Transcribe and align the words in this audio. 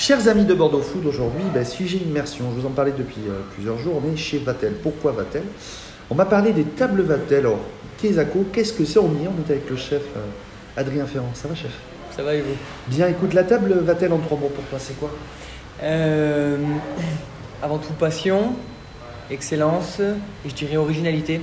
Chers 0.00 0.28
amis 0.28 0.46
de 0.46 0.54
Bordeaux 0.54 0.80
Food, 0.80 1.04
aujourd'hui, 1.04 1.42
ben, 1.52 1.62
sujet 1.62 1.98
immersion. 1.98 2.46
Je 2.56 2.60
vous 2.62 2.66
en 2.66 2.70
parlais 2.70 2.94
depuis 2.96 3.20
euh, 3.28 3.40
plusieurs 3.52 3.76
jours. 3.76 4.00
On 4.02 4.10
est 4.10 4.16
chez 4.16 4.38
Vatel. 4.38 4.72
Pourquoi 4.82 5.12
Vatel? 5.12 5.42
On 6.08 6.14
m'a 6.14 6.24
parlé 6.24 6.54
des 6.54 6.64
tables 6.64 7.02
Vatel. 7.02 7.40
Alors, 7.40 7.58
Kézako, 7.98 8.46
qu'est-ce 8.50 8.72
que 8.72 8.86
c'est? 8.86 8.98
On 8.98 9.10
y 9.20 9.24
est, 9.24 9.28
on 9.28 9.38
est 9.46 9.52
avec 9.52 9.68
le 9.68 9.76
chef 9.76 10.00
euh, 10.16 10.80
Adrien 10.80 11.04
Ferrand. 11.04 11.28
Ça 11.34 11.48
va, 11.48 11.54
chef? 11.54 11.72
Ça 12.16 12.22
va 12.22 12.32
et 12.34 12.40
vous? 12.40 12.54
Bien, 12.88 13.08
écoute, 13.08 13.34
la 13.34 13.44
table 13.44 13.74
Vatel 13.74 14.10
en 14.14 14.18
trois 14.20 14.38
mots 14.38 14.48
pour 14.48 14.64
toi, 14.64 14.78
c'est 14.80 14.98
quoi? 14.98 15.10
Euh, 15.82 16.56
Avant 17.62 17.76
tout, 17.76 17.92
passion, 17.92 18.54
excellence 19.30 20.00
et 20.00 20.48
je 20.48 20.54
dirais 20.54 20.78
originalité. 20.78 21.42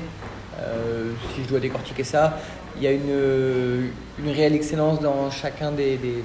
Si 1.35 1.43
je 1.43 1.47
dois 1.47 1.59
décortiquer 1.59 2.03
ça, 2.03 2.39
il 2.75 2.81
y 2.81 2.87
a 2.87 2.91
une, 2.91 3.91
une 4.17 4.31
réelle 4.31 4.55
excellence 4.55 4.99
dans 4.99 5.29
chacun 5.29 5.71
des, 5.71 5.97
des- 5.97 6.23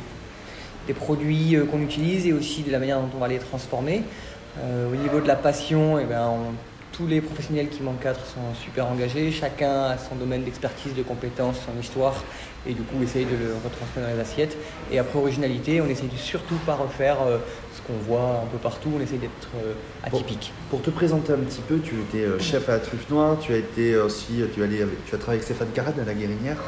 des 0.86 0.94
produits 0.94 1.56
euh, 1.56 1.64
qu'on 1.64 1.80
utilise 1.80 2.26
et 2.26 2.32
aussi 2.32 2.62
de 2.62 2.70
la 2.72 2.78
manière 2.78 3.00
dont 3.00 3.08
on 3.16 3.20
va 3.20 3.28
les 3.28 3.38
transformer. 3.38 4.02
Euh, 4.60 4.90
au 4.92 4.96
niveau 4.96 5.20
de 5.20 5.28
la 5.28 5.36
passion, 5.36 5.98
eh 5.98 6.04
ben, 6.04 6.26
on- 6.28 6.52
tous 6.92 7.06
les 7.06 7.22
professionnels 7.22 7.68
qui 7.70 7.82
m'encadrent 7.82 8.20
sont 8.26 8.54
super 8.62 8.86
engagés. 8.86 9.32
Chacun 9.32 9.84
a 9.84 9.96
son 9.96 10.14
domaine 10.14 10.44
d'expertise, 10.44 10.94
de 10.94 11.02
compétences, 11.02 11.56
son 11.64 11.80
histoire 11.80 12.22
et 12.66 12.74
du 12.74 12.82
coup 12.82 13.02
essaye 13.02 13.24
de 13.24 13.30
le 13.30 13.54
retransmettre 13.64 14.06
dans 14.10 14.14
les 14.14 14.20
assiettes. 14.20 14.58
Et 14.92 14.98
après 14.98 15.18
originalité, 15.18 15.80
on 15.80 15.86
essaye 15.86 16.08
de 16.10 16.16
surtout 16.18 16.56
pas 16.66 16.74
refaire 16.74 17.16
euh, 17.26 17.38
ce 17.74 17.80
qu'on 17.80 17.98
voit 18.06 18.42
un 18.44 18.46
peu 18.46 18.58
partout. 18.58 18.90
On 18.94 19.00
essaye 19.00 19.18
d'être 19.18 19.48
atypique. 20.04 20.52
Pour 20.68 20.82
te 20.82 20.90
présenter 20.90 21.32
un 21.32 21.38
petit 21.38 21.62
peu, 21.66 21.78
tu 21.78 21.94
étais 21.98 22.26
chef 22.38 22.68
à 22.68 22.72
la 22.72 22.78
truffe 22.80 23.08
noire, 23.08 23.38
tu 23.40 23.54
as 23.54 23.56
été 23.56 23.96
aussi, 23.96 24.42
allé 24.62 24.84
tu 25.06 25.14
as 25.14 25.18
travaillé 25.18 25.38
avec 25.40 25.44
Stéphane 25.44 25.68
Carade 25.72 25.98
à 25.98 26.04
la 26.04 26.12
Guérinière, 26.12 26.58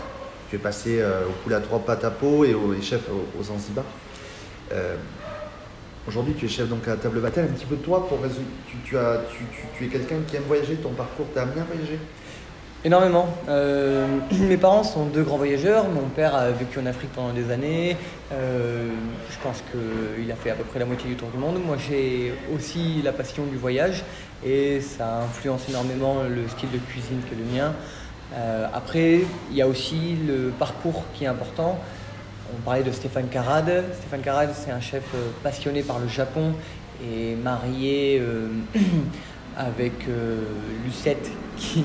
tu 0.54 0.60
es 0.60 0.62
passé 0.62 1.00
euh, 1.00 1.22
au 1.28 1.32
poulet 1.42 1.56
à 1.56 1.60
trois 1.60 1.80
pattes 1.80 2.04
à 2.04 2.10
peau 2.10 2.44
et 2.44 2.54
au 2.54 2.74
chef 2.80 3.00
au- 3.10 3.40
aux 3.40 3.42
Zanzibar. 3.42 3.84
Euh, 4.72 4.94
Aujourd'hui, 6.06 6.34
tu 6.38 6.44
es 6.44 6.48
chef 6.50 6.68
donc 6.68 6.86
à 6.86 6.96
table 6.96 7.18
Vatel. 7.18 7.44
Un 7.46 7.54
petit 7.54 7.64
peu 7.64 7.76
de 7.76 7.80
toi 7.80 8.06
pour. 8.06 8.18
Tu, 8.84 8.94
es 8.94 9.88
quelqu'un 9.88 10.16
qui 10.28 10.36
aime 10.36 10.42
voyager. 10.46 10.74
Ton 10.74 10.90
parcours 10.90 11.24
t'a 11.34 11.42
amené 11.42 11.62
à 11.62 11.64
voyager? 11.64 11.98
Énormément. 12.84 13.26
Euh, 13.48 14.06
mes 14.32 14.58
parents 14.58 14.84
sont 14.84 15.06
deux 15.06 15.22
grands 15.22 15.38
voyageurs. 15.38 15.86
Mon 15.88 16.10
père 16.10 16.34
a 16.34 16.50
vécu 16.50 16.78
en 16.78 16.84
Afrique 16.84 17.10
pendant 17.14 17.32
des 17.32 17.50
années. 17.50 17.96
Je 18.30 19.38
pense 19.42 19.64
qu'il 19.72 20.30
a 20.30 20.36
fait 20.36 20.50
à 20.50 20.54
peu 20.56 20.64
près 20.64 20.78
la 20.78 20.84
moitié 20.84 21.08
du 21.08 21.16
tour 21.16 21.28
du 21.30 21.38
monde. 21.38 21.58
Moi, 21.64 21.76
j'ai 21.78 22.34
aussi 22.54 23.00
la 23.02 23.12
passion 23.14 23.44
du 23.46 23.56
voyage 23.56 24.04
et 24.44 24.82
ça 24.82 25.22
influence 25.22 25.66
énormément 25.70 26.16
le 26.28 26.46
style 26.48 26.70
de 26.70 26.78
cuisine 26.78 27.22
que 27.30 27.34
le 27.34 27.44
mien. 27.58 27.72
Euh, 28.32 28.66
après, 28.72 29.20
il 29.50 29.56
y 29.56 29.62
a 29.62 29.68
aussi 29.68 30.16
le 30.26 30.50
parcours 30.58 31.04
qui 31.14 31.24
est 31.24 31.28
important. 31.28 31.78
On 32.56 32.60
parlait 32.62 32.82
de 32.82 32.92
Stéphane 32.92 33.28
Carade. 33.28 33.84
Stéphane 33.98 34.20
Carade, 34.20 34.50
c'est 34.54 34.70
un 34.70 34.80
chef 34.80 35.04
euh, 35.14 35.30
passionné 35.42 35.82
par 35.82 35.98
le 35.98 36.08
Japon 36.08 36.52
et 37.02 37.34
marié 37.36 38.20
euh, 38.20 38.48
avec 39.56 39.92
Lucette 40.84 41.30
qui, 41.56 41.84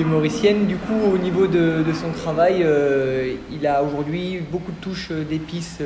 est 0.00 0.04
mauricienne. 0.04 0.66
Du 0.66 0.76
coup, 0.76 1.00
au 1.12 1.18
niveau 1.18 1.46
de, 1.46 1.84
son 1.92 2.10
travail, 2.10 2.66
il 3.52 3.66
a 3.66 3.82
aujourd'hui 3.82 4.40
beaucoup 4.40 4.72
de 4.72 4.80
touches 4.80 5.12
d'épices 5.12 5.78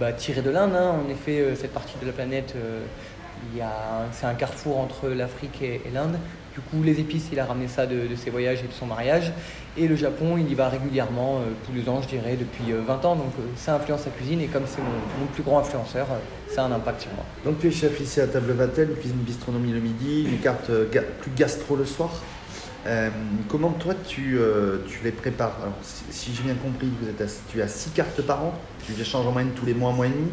bah, 0.00 0.12
tirées 0.12 0.42
de 0.42 0.50
l'Inde. 0.50 0.74
hein. 0.74 0.94
En 1.04 1.10
effet, 1.10 1.54
cette 1.54 1.72
partie 1.72 1.96
de 2.00 2.06
la 2.06 2.12
planète, 2.12 2.54
c'est 4.12 4.26
un 4.26 4.34
carrefour 4.34 4.78
entre 4.78 5.08
l'Afrique 5.08 5.60
et 5.60 5.82
l'Inde. 5.92 6.16
Du 6.54 6.60
coup, 6.60 6.82
les 6.82 7.00
épices, 7.00 7.28
il 7.32 7.40
a 7.40 7.46
ramené 7.46 7.68
ça 7.68 7.86
de, 7.86 8.14
ses 8.16 8.30
voyages 8.30 8.60
et 8.60 8.68
de 8.68 8.72
son 8.72 8.86
mariage. 8.86 9.32
Et 9.76 9.88
le 9.88 9.96
Japon, 9.96 10.36
il 10.38 10.48
y 10.50 10.54
va 10.54 10.68
régulièrement, 10.68 11.38
euh, 11.38 11.50
tous 11.66 11.72
les 11.72 11.88
ans, 11.88 12.00
je 12.00 12.08
dirais, 12.08 12.36
depuis 12.36 12.72
euh, 12.72 12.80
20 12.86 13.04
ans. 13.04 13.16
Donc, 13.16 13.32
euh, 13.40 13.42
ça 13.56 13.74
influence 13.74 14.02
sa 14.02 14.10
cuisine. 14.10 14.40
Et 14.40 14.46
comme 14.46 14.62
c'est 14.66 14.80
mon, 14.80 15.26
plus 15.26 15.42
grand 15.42 15.58
influenceur, 15.58 16.06
euh, 16.12 16.54
ça 16.54 16.62
a 16.62 16.66
un 16.66 16.72
impact 16.72 17.02
sur 17.02 17.12
moi. 17.12 17.24
Donc 17.44 17.58
tu 17.58 17.66
es 17.66 17.70
chef 17.72 18.00
ici 18.00 18.20
à 18.20 18.28
table 18.28 18.52
Vatel, 18.52 18.94
cuisine 18.94 19.18
bistronomie 19.18 19.72
le 19.72 19.80
midi, 19.80 20.24
une 20.30 20.38
carte 20.38 20.70
euh, 20.70 20.86
plus 21.20 21.32
gastro 21.36 21.74
le 21.74 21.84
soir. 21.84 22.10
Euh, 22.86 23.08
comment 23.48 23.70
toi 23.70 23.94
tu, 24.06 24.36
euh, 24.38 24.78
les 25.02 25.10
prépares? 25.10 25.56
Alors, 25.62 25.74
si, 25.82 26.34
j'ai 26.34 26.42
bien 26.42 26.54
compris, 26.54 26.88
vous 27.00 27.08
êtes 27.08 27.22
tu 27.48 27.62
as 27.62 27.68
six 27.68 27.90
cartes 27.90 28.20
par 28.22 28.44
an, 28.44 28.54
tu 28.84 28.92
les 28.92 29.00
échanges 29.00 29.26
en 29.26 29.32
moyenne 29.32 29.52
tous 29.56 29.66
les 29.66 29.74
mois, 29.74 29.92
mois 29.92 30.06
et 30.06 30.10
demi. 30.10 30.28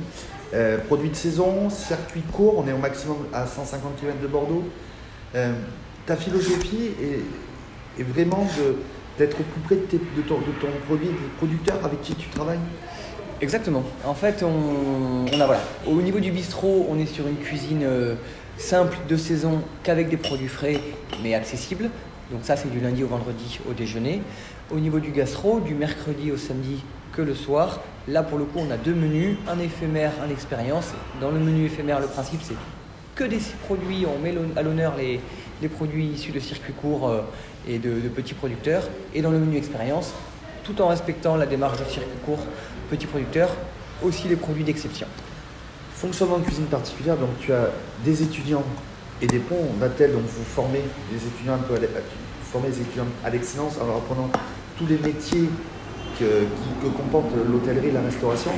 Euh, 0.53 0.77
produits 0.79 1.09
de 1.09 1.15
saison, 1.15 1.69
circuit 1.69 2.21
court, 2.21 2.57
on 2.57 2.67
est 2.67 2.73
au 2.73 2.77
maximum 2.77 3.17
à 3.33 3.47
150 3.47 3.95
km 3.99 4.19
de 4.21 4.27
Bordeaux. 4.27 4.65
Ta 6.05 6.15
philosophie 6.15 6.91
est, 7.99 8.03
vraiment 8.03 8.47
d'être 9.17 9.39
au 9.39 9.43
plus 9.43 9.61
près 9.61 9.75
de, 9.75 10.21
ton, 10.23 10.39
de 10.39 10.51
ton 10.59 10.67
produit, 10.87 11.07
des 11.07 11.13
producteurs 11.37 11.83
avec 11.83 12.01
qui 12.01 12.15
tu 12.15 12.29
travailles? 12.29 12.59
Exactement. 13.41 13.83
En 14.05 14.13
fait, 14.13 14.43
on, 14.43 15.25
on 15.31 15.41
a 15.41 15.45
voilà. 15.45 15.61
Au 15.87 16.01
niveau 16.01 16.19
du 16.19 16.31
bistrot, 16.31 16.87
on 16.89 16.99
est 16.99 17.07
sur 17.07 17.27
une 17.27 17.37
cuisine 17.37 17.81
euh, 17.83 18.15
simple 18.57 18.97
de 19.09 19.17
saison 19.17 19.61
qu'avec 19.83 20.09
des 20.09 20.17
produits 20.17 20.47
frais 20.47 20.79
mais 21.23 21.33
accessibles. 21.33 21.89
Donc 22.31 22.41
ça, 22.43 22.55
c'est 22.55 22.71
du 22.71 22.79
lundi 22.79 23.03
au 23.03 23.07
vendredi 23.07 23.59
au 23.69 23.73
déjeuner. 23.73 24.21
Au 24.71 24.79
niveau 24.79 24.99
du 24.99 25.11
gastro, 25.11 25.59
du 25.59 25.73
mercredi 25.73 26.31
au 26.31 26.37
samedi 26.37 26.83
que 27.13 27.21
le 27.21 27.35
soir. 27.35 27.81
Là, 28.07 28.23
pour 28.23 28.37
le 28.37 28.45
coup, 28.45 28.59
on 28.59 28.71
a 28.71 28.77
deux 28.77 28.93
menus, 28.93 29.37
un 29.47 29.59
éphémère, 29.59 30.13
un 30.25 30.29
expérience. 30.29 30.89
Dans 31.19 31.31
le 31.31 31.39
menu 31.39 31.65
éphémère, 31.65 31.99
le 31.99 32.07
principe, 32.07 32.41
c'est 32.41 32.55
que 33.15 33.23
des 33.23 33.39
produits, 33.65 34.05
on 34.05 34.19
met 34.19 34.33
à 34.55 34.61
l'honneur 34.61 34.95
les, 34.97 35.19
les 35.61 35.67
produits 35.67 36.07
issus 36.07 36.31
de 36.31 36.39
circuits 36.39 36.73
courts 36.73 37.09
euh, 37.09 37.21
et 37.67 37.77
de, 37.77 37.91
petits 38.09 38.33
producteurs. 38.33 38.83
Et 39.13 39.21
dans 39.21 39.31
le 39.31 39.39
menu 39.39 39.57
expérience, 39.57 40.13
tout 40.63 40.79
en 40.81 40.87
respectant 40.87 41.35
la 41.35 41.45
démarche 41.45 41.79
de 41.79 41.85
circuit 41.85 42.09
court, 42.25 42.39
petits 42.89 43.07
producteurs, 43.07 43.49
aussi 44.03 44.27
les 44.27 44.35
produits 44.35 44.63
d'exception. 44.63 45.07
Fonctionnement 45.93 46.39
de 46.39 46.43
cuisine 46.45 46.65
particulière, 46.65 47.17
donc 47.17 47.29
tu 47.39 47.53
as 47.53 47.69
des 48.03 48.23
étudiants 48.23 48.63
et 49.21 49.27
des 49.27 49.37
ponts, 49.39 49.67
va-t-elle 49.79 50.13
donc 50.13 50.23
vous 50.23 50.43
former 50.43 50.81
des 51.11 51.27
étudiants 51.27 51.53
un 51.53 51.57
peu 51.59 51.75
à 51.75 51.79
l'e- 51.79 51.87
vous 51.87 52.51
formez 52.51 52.69
des 52.69 52.81
étudiants 52.81 53.05
à 53.23 53.29
l'excellence 53.29 53.77
en 53.79 53.85
leur 53.85 53.97
apprenant 53.97 54.29
tous 54.77 54.87
les 54.87 54.97
métiers 54.97 55.47
que, 56.19 56.25
que 56.81 56.87
comporte 56.97 57.27
l'hôtellerie, 57.47 57.91
la 57.91 58.01
restauration. 58.01 58.51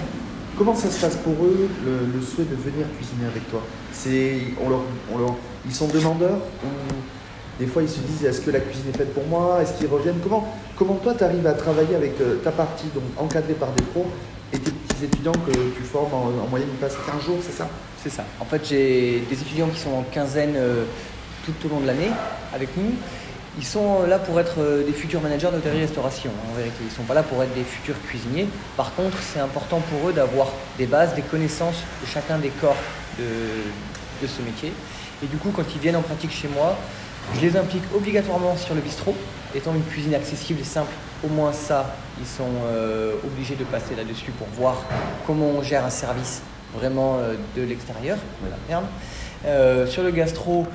Comment 0.57 0.75
ça 0.75 0.89
se 0.89 0.99
passe 0.99 1.15
pour 1.17 1.33
eux, 1.45 1.69
le, 1.85 2.21
souhait 2.21 2.45
de 2.45 2.55
venir 2.55 2.85
cuisiner 2.97 3.25
avec 3.25 3.49
toi? 3.49 3.61
Ils 5.65 5.73
sont 5.73 5.87
demandeurs 5.87 6.39
des 7.59 7.67
fois 7.67 7.81
ils 7.83 7.89
se 7.89 7.99
disent 7.99 8.25
est-ce 8.25 8.41
que 8.41 8.51
la 8.51 8.59
cuisine 8.59 8.89
est 8.93 8.97
faite 8.97 9.13
pour 9.13 9.25
moi? 9.27 9.59
Est-ce 9.61 9.73
qu'ils 9.73 9.87
reviennent? 9.87 10.19
Comment, 10.23 10.47
comment 10.75 10.95
toi 10.95 11.13
tu 11.15 11.23
arrives 11.23 11.45
à 11.45 11.53
travailler 11.53 11.95
avec 11.95 12.19
euh, 12.21 12.35
ta 12.43 12.51
partie 12.51 12.87
donc 12.93 13.03
encadrée 13.17 13.53
par 13.53 13.71
des 13.73 13.83
pros 13.83 14.05
et 14.51 14.57
tes 14.57 14.71
petits 14.71 15.05
étudiants 15.05 15.33
que 15.33 15.51
tu 15.51 15.83
formes 15.83 16.13
en, 16.13 16.43
en 16.43 16.47
moyenne 16.47 16.69
ils 16.71 16.79
passent 16.79 16.97
15 17.05 17.23
jours, 17.23 17.37
c'est 17.41 17.55
ça? 17.55 17.67
C'est 18.01 18.09
ça. 18.09 18.23
En 18.39 18.45
fait, 18.45 18.61
j'ai 18.67 19.23
des 19.29 19.41
étudiants 19.41 19.69
qui 19.69 19.79
sont 19.79 19.91
en 19.91 20.03
quinzaine 20.03 20.55
euh, 20.55 20.83
tout 21.45 21.53
au 21.65 21.69
long 21.69 21.79
de 21.79 21.87
l'année 21.87 22.11
avec 22.53 22.75
nous. 22.75 22.91
Ils 23.57 23.65
sont 23.65 24.07
là 24.07 24.17
pour 24.17 24.39
être 24.39 24.59
euh, 24.59 24.83
des 24.83 24.93
futurs 24.93 25.21
managers 25.21 25.49
d'hôtellerie-restauration, 25.51 26.31
en 26.51 26.57
vérité. 26.57 26.75
Ils 26.81 26.87
ne 26.87 26.91
sont 26.91 27.03
pas 27.03 27.13
là 27.13 27.21
pour 27.21 27.41
être 27.43 27.53
des 27.53 27.63
futurs 27.63 28.01
cuisiniers. 28.01 28.47
Par 28.75 28.95
contre, 28.95 29.17
c'est 29.21 29.39
important 29.39 29.79
pour 29.79 30.09
eux 30.09 30.13
d'avoir 30.13 30.47
des 30.77 30.87
bases, 30.87 31.13
des 31.13 31.21
connaissances 31.21 31.83
de 32.01 32.07
chacun 32.07 32.39
des 32.39 32.49
corps 32.49 32.77
de, 33.19 34.27
ce 34.27 34.41
métier. 34.41 34.71
Et 35.21 35.27
du 35.27 35.37
coup, 35.37 35.51
quand 35.53 35.63
ils 35.75 35.81
viennent 35.81 35.97
en 35.97 36.01
pratique 36.01 36.31
chez 36.31 36.47
moi, 36.47 36.77
je 37.35 37.41
les 37.41 37.57
implique 37.57 37.83
obligatoirement 37.93 38.55
sur 38.57 38.73
le 38.73 38.81
bistrot. 38.81 39.15
Étant 39.53 39.75
une 39.75 39.83
cuisine 39.83 40.15
accessible 40.15 40.61
et 40.61 40.65
simple, 40.65 40.91
au 41.23 41.27
moins 41.27 41.53
ça, 41.53 41.95
ils 42.19 42.25
sont 42.25 42.49
euh, 42.65 43.13
obligés 43.23 43.55
de 43.55 43.65
passer 43.65 43.95
là-dessus 43.95 44.31
pour 44.31 44.47
voir 44.55 44.83
comment 45.27 45.47
on 45.47 45.61
gère 45.61 45.85
un 45.85 45.89
service 45.89 46.41
vraiment 46.73 47.17
euh, 47.19 47.35
de 47.55 47.61
l'extérieur, 47.61 48.17
de 48.43 48.49
l'interne. 48.49 48.85
Euh, 49.45 49.85
sur 49.87 50.03
le 50.03 50.11
gastro, 50.11 50.65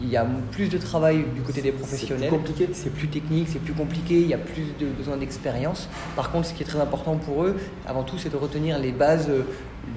il 0.00 0.08
y 0.08 0.16
a 0.16 0.26
plus 0.50 0.68
de 0.68 0.78
travail 0.78 1.24
du 1.34 1.42
côté 1.42 1.60
des 1.60 1.72
professionnels. 1.72 2.28
plus 2.28 2.38
compliqué 2.38 2.68
C'est 2.72 2.92
plus 2.92 3.08
technique, 3.08 3.48
c'est 3.50 3.58
plus 3.58 3.74
compliqué, 3.74 4.20
il 4.20 4.26
y 4.26 4.34
a 4.34 4.38
plus 4.38 4.64
de 4.80 4.86
besoin 4.86 5.16
d'expérience. 5.16 5.88
Par 6.16 6.30
contre, 6.30 6.48
ce 6.48 6.54
qui 6.54 6.62
est 6.62 6.66
très 6.66 6.80
important 6.80 7.16
pour 7.16 7.44
eux, 7.44 7.56
avant 7.86 8.02
tout, 8.02 8.18
c'est 8.18 8.30
de 8.30 8.36
retenir 8.36 8.78
les 8.78 8.92
bases 8.92 9.28
euh, 9.28 9.42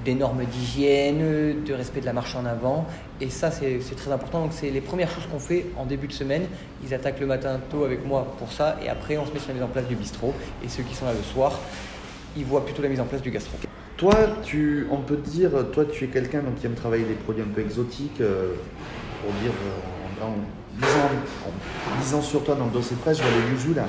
des 0.04 0.14
normes 0.14 0.44
d'hygiène, 0.44 1.20
euh, 1.22 1.54
de 1.64 1.74
respect 1.74 2.00
de 2.00 2.06
la 2.06 2.12
marche 2.12 2.36
en 2.36 2.44
avant. 2.44 2.86
Et 3.20 3.30
ça, 3.30 3.50
c'est 3.50 3.80
c'est 3.80 3.94
très 3.94 4.12
important. 4.12 4.42
Donc, 4.42 4.52
c'est 4.52 4.70
les 4.70 4.80
premières 4.80 5.10
choses 5.10 5.26
qu'on 5.30 5.40
fait 5.40 5.66
en 5.76 5.86
début 5.86 6.06
de 6.08 6.12
semaine. 6.12 6.46
Ils 6.84 6.94
attaquent 6.94 7.20
le 7.20 7.26
matin 7.26 7.58
tôt 7.70 7.84
avec 7.84 8.06
moi 8.06 8.34
pour 8.38 8.52
ça. 8.52 8.76
Et 8.84 8.88
après, 8.88 9.16
on 9.16 9.26
se 9.26 9.32
met 9.32 9.38
sur 9.38 9.48
la 9.48 9.54
mise 9.54 9.62
en 9.62 9.68
place 9.68 9.86
du 9.86 9.96
bistrot. 9.96 10.34
Et 10.64 10.68
ceux 10.68 10.82
qui 10.82 10.94
sont 10.94 11.06
là 11.06 11.12
le 11.14 11.22
soir, 11.22 11.58
ils 12.36 12.44
voient 12.44 12.64
plutôt 12.64 12.82
la 12.82 12.88
mise 12.88 13.00
en 13.00 13.06
place 13.06 13.22
du 13.22 13.30
gastro. 13.30 13.56
Toi, 13.96 14.14
tu, 14.42 14.86
on 14.90 14.98
peut 14.98 15.16
te 15.16 15.28
dire, 15.28 15.50
toi, 15.72 15.86
tu 15.86 16.04
es 16.04 16.08
quelqu'un 16.08 16.42
qui 16.60 16.66
aime 16.66 16.74
travailler 16.74 17.04
des 17.04 17.14
produits 17.14 17.42
un 17.42 17.46
peu 17.46 17.62
exotiques, 17.62 18.20
euh, 18.20 18.52
pour 19.26 19.34
dire, 19.42 19.50
euh, 19.50 20.24
en, 20.24 20.28
en 20.28 20.34
lisant, 20.78 21.10
en 21.46 22.00
lisant 22.00 22.22
sur 22.22 22.44
toi 22.44 22.54
dans 22.54 22.66
le 22.66 22.70
dossier 22.70 22.94
de 22.96 23.00
presse, 23.00 23.18
je 23.18 23.22
vois 23.22 23.32
le 23.32 23.52
yuzu 23.54 23.74
là, 23.74 23.86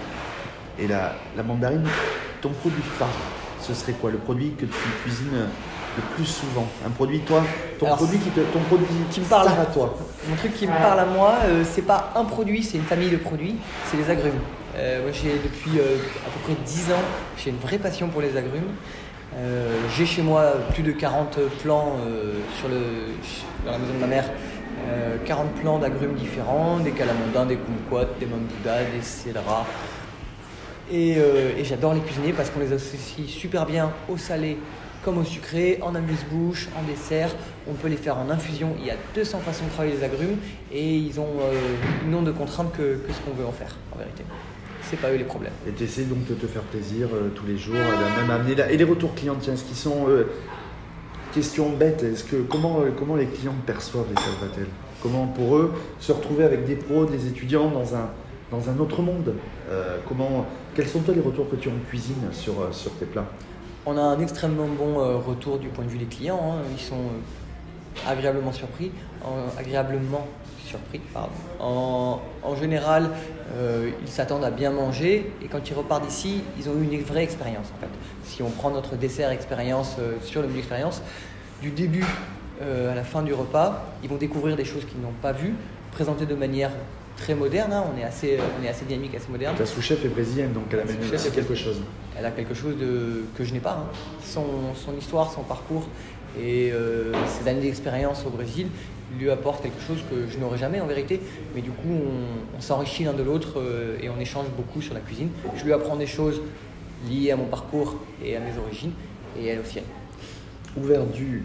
et 0.80 0.88
la, 0.88 1.14
la 1.36 1.44
mandarine. 1.44 1.88
Ton 2.42 2.50
produit 2.50 2.82
phare, 2.98 3.08
ce 3.62 3.74
serait 3.74 3.94
quoi 3.94 4.10
Le 4.12 4.18
produit 4.18 4.54
que 4.58 4.66
tu 4.66 4.78
cuisines 5.04 5.32
le 5.98 6.04
plus 6.16 6.26
souvent? 6.26 6.68
Un 6.86 6.90
produit, 6.90 7.20
toi, 7.20 7.44
ton 7.80 7.86
Alors, 7.86 7.98
produit 7.98 8.18
qui 8.20 8.30
te, 8.30 8.40
ton 8.42 8.60
produit 8.62 8.86
qui 9.12 9.20
me 9.22 9.26
parle. 9.26 9.48
à 9.48 9.66
toi? 9.66 9.96
Mon 10.28 10.36
truc 10.36 10.54
qui 10.56 10.66
me 10.68 10.74
parle 10.74 11.00
à 11.00 11.06
moi, 11.06 11.36
euh, 11.46 11.64
c'est 11.70 11.82
pas 11.84 12.12
un 12.16 12.24
produit, 12.26 12.64
c'est 12.64 12.78
une 12.78 12.84
famille 12.84 13.10
de 13.10 13.18
produits, 13.18 13.56
c'est 13.86 13.98
les 13.98 14.10
agrumes. 14.10 14.40
Euh, 14.76 15.02
moi, 15.04 15.12
j'ai 15.12 15.34
depuis 15.44 15.80
euh, 15.80 15.98
à 16.26 16.30
peu 16.30 16.40
près 16.44 16.56
10 16.66 16.92
ans, 16.94 17.04
j'ai 17.38 17.50
une 17.52 17.58
vraie 17.58 17.80
passion 17.80 18.08
pour 18.10 18.22
les 18.22 18.36
agrumes. 18.38 18.72
J'ai 19.96 20.06
chez 20.08 20.24
moi 20.24 20.54
plus 20.74 20.82
de 20.82 20.92
40 20.92 21.38
plants 21.62 21.98
sur 22.58 22.70
le, 22.70 22.80
dans 23.66 23.72
la 23.74 23.78
maison 23.78 23.94
de 23.94 24.00
ma 24.00 24.08
mère. 24.08 24.26
40 25.26 25.52
plants 25.56 25.80
d'agrumes 25.80 26.16
différents, 26.16 26.80
des 26.80 26.92
calamondins, 26.92 27.46
des 27.46 27.58
kumquats, 27.58 28.10
des 28.20 28.26
mamboudas, 28.26 28.84
des 28.96 29.02
cédrats. 29.02 29.66
Et, 30.92 31.18
et 31.18 31.64
j'adore 31.66 31.94
les 31.94 32.00
cuisiner 32.00 32.32
parce 32.32 32.50
qu'on 32.50 32.62
les 32.62 32.72
associe 32.72 33.28
super 33.28 33.66
bien 33.66 33.92
au 34.08 34.18
salé, 34.18 34.58
comme 35.04 35.20
au 35.20 35.24
sucré, 35.24 35.80
en 35.82 35.96
amuse-bouche, 35.96 36.68
en 36.78 36.84
dessert. 36.84 37.30
On 37.70 37.74
peut 37.74 37.88
les 37.88 37.98
faire 37.98 38.18
en 38.18 38.30
infusion. 38.30 38.76
Il 38.80 38.86
y 38.86 38.92
a 38.92 38.96
200 39.16 39.40
façons 39.40 39.66
de 39.66 39.70
travailler 39.70 39.96
les 39.96 40.04
agrumes 40.04 40.38
et 40.72 40.96
ils 40.98 41.18
ont 41.20 41.40
euh, 41.42 41.54
une 42.06 42.24
de 42.26 42.32
contraintes 42.32 42.74
que, 42.76 43.00
ce 43.08 43.20
qu'on 43.22 43.36
veut 43.36 43.46
en 43.46 43.52
faire, 43.54 43.76
en 43.94 43.98
vérité. 43.98 44.24
C'est 44.82 45.00
pas 45.00 45.10
eux 45.12 45.16
les 45.16 45.24
problèmes. 45.24 45.54
Et 45.68 45.72
tu 45.72 45.84
essaies 45.86 46.04
donc 46.04 46.26
de 46.28 46.34
te 46.34 46.46
faire 46.46 46.62
plaisir 46.64 47.08
euh, 47.14 47.30
tous 47.36 47.46
les 47.46 47.58
jours, 47.58 47.76
même 47.76 48.32
amener 48.32 48.56
Et 48.70 48.78
les 48.78 48.84
retours 48.84 49.16
clients, 49.16 49.38
tiens, 49.40 49.56
ce 49.56 49.64
qui 49.64 49.76
sont. 49.76 50.08
Euh, 51.38 51.42
question 51.42 51.70
bête, 51.70 52.04
est-ce 52.04 52.24
que, 52.24 52.38
comment, 52.38 52.82
comment 52.98 53.16
les 53.16 53.28
clients 53.28 53.54
perçoivent 53.66 54.08
les 54.10 54.22
salvatelles 54.22 54.72
Comment 55.04 55.28
pour 55.28 55.58
eux 55.58 55.74
se 56.00 56.12
retrouver 56.12 56.44
avec 56.44 56.66
des 56.66 56.76
pros, 56.76 57.06
des 57.06 57.28
étudiants 57.28 57.70
dans 57.70 57.96
un, 57.96 58.10
dans 58.52 58.70
un 58.70 58.78
autre 58.80 59.02
monde? 59.02 59.36
Comment, 60.08 60.46
Quels 60.76 60.88
sont 60.88 61.02
toi 61.02 61.14
les 61.14 61.22
retours 61.22 61.50
que 61.50 61.56
tu 61.56 61.70
as 61.70 61.72
en 61.72 61.90
cuisine 61.90 62.30
sur, 62.32 62.54
sur 62.72 62.92
tes 62.94 63.06
plats? 63.06 63.28
On 63.90 63.98
a 63.98 64.02
un 64.02 64.20
extrêmement 64.20 64.68
bon 64.68 65.00
euh, 65.00 65.16
retour 65.16 65.60
du 65.60 65.70
point 65.70 65.86
de 65.86 65.90
vue 65.90 65.98
des 65.98 66.08
clients. 66.08 66.42
Hein. 66.44 66.62
Ils 66.74 66.84
sont 66.84 66.96
euh, 66.96 68.12
agréablement 68.12 68.52
surpris. 68.52 68.92
agréablement 69.58 70.28
surpris, 70.66 71.00
En, 71.62 72.20
général, 72.60 73.12
euh, 73.56 73.90
ils 74.02 74.10
s'attendent 74.10 74.44
à 74.44 74.52
bien 74.52 74.72
manger 74.72 75.32
et 75.42 75.48
quand 75.48 75.70
ils 75.70 75.74
repartent 75.74 76.06
d'ici, 76.06 76.42
ils 76.60 76.68
ont 76.68 76.74
eu 76.74 76.84
une 76.84 77.02
vraie 77.02 77.24
expérience 77.24 77.68
en 77.78 77.80
fait. 77.80 77.90
Si 78.26 78.44
on 78.44 78.50
prend 78.50 78.72
notre 78.72 78.98
dessert 78.98 79.32
expérience 79.32 79.96
sur 80.22 80.42
le 80.42 80.50
menu 80.50 80.60
expérience, 80.60 81.02
du 81.62 81.72
début 81.72 82.06
à 82.62 82.96
la 82.96 83.04
fin 83.04 83.22
du 83.22 83.34
repas, 83.34 83.86
ils 84.02 84.10
vont 84.10 84.18
découvrir 84.18 84.56
des 84.56 84.66
choses 84.66 84.84
qu'ils 84.86 85.00
n'ont 85.00 85.14
pas 85.22 85.32
vues, 85.32 85.54
présentées 85.92 86.26
de 86.26 86.36
manière 86.36 86.72
très 87.18 87.36
moderne. 87.36 87.74
Hein. 87.74 87.84
On, 87.94 88.00
est 88.00 88.04
assez, 88.04 88.38
on 88.60 88.64
est 88.64 88.70
assez 88.70 88.86
dynamique, 88.86 89.16
assez 89.16 89.30
moderne. 89.30 89.56
Ta 89.58 89.66
sous-chef 89.66 90.06
est 90.06 90.10
brésilienne, 90.10 90.54
donc 90.54 90.66
elle 90.72 90.80
amène 90.80 90.98
aussi 91.14 91.32
quelque 91.32 91.56
chose. 91.56 91.82
Elle 92.18 92.26
a 92.26 92.32
quelque 92.32 92.54
chose 92.54 92.78
de, 92.78 93.26
que 93.36 93.44
je 93.44 93.54
n'ai 93.54 93.60
pas. 93.60 93.72
Hein. 93.72 93.98
Son, 94.24 94.46
son, 94.76 94.96
histoire, 94.98 95.32
son 95.32 95.42
parcours 95.42 95.88
et 96.40 96.72
euh, 96.72 97.12
ses 97.28 97.50
années 97.50 97.62
d'expérience 97.62 98.24
au 98.26 98.30
Brésil 98.30 98.68
lui 99.18 99.30
apportent 99.30 99.64
quelque 99.64 99.82
chose 99.82 100.00
que 100.10 100.32
je 100.32 100.38
n'aurais 100.38 100.58
jamais 100.58 100.80
en 100.80 100.88
vérité. 100.88 101.20
Mais 101.56 101.62
du 101.62 101.72
coup, 101.72 102.02
on, 102.56 102.62
s'enrichit 102.62 103.04
l'un 103.04 103.14
de 103.14 103.24
l'autre 103.24 103.60
euh, 103.60 103.98
et 104.02 104.10
on 104.10 104.20
échange 104.20 104.48
beaucoup 104.56 104.82
sur 104.82 104.94
la 104.94 105.00
cuisine. 105.00 105.30
Je 105.56 105.64
lui 105.64 105.74
apprends 105.74 105.96
des 105.96 106.08
choses 106.08 106.42
liées 107.10 107.32
à 107.32 107.36
mon 107.36 107.46
parcours 107.46 107.96
et 108.24 108.36
à 108.36 108.40
mes 108.40 108.58
origines 108.58 108.92
et 109.40 109.48
elle 109.48 109.60
aussi. 109.60 109.80
Ouvert 110.76 111.06
du 111.06 111.44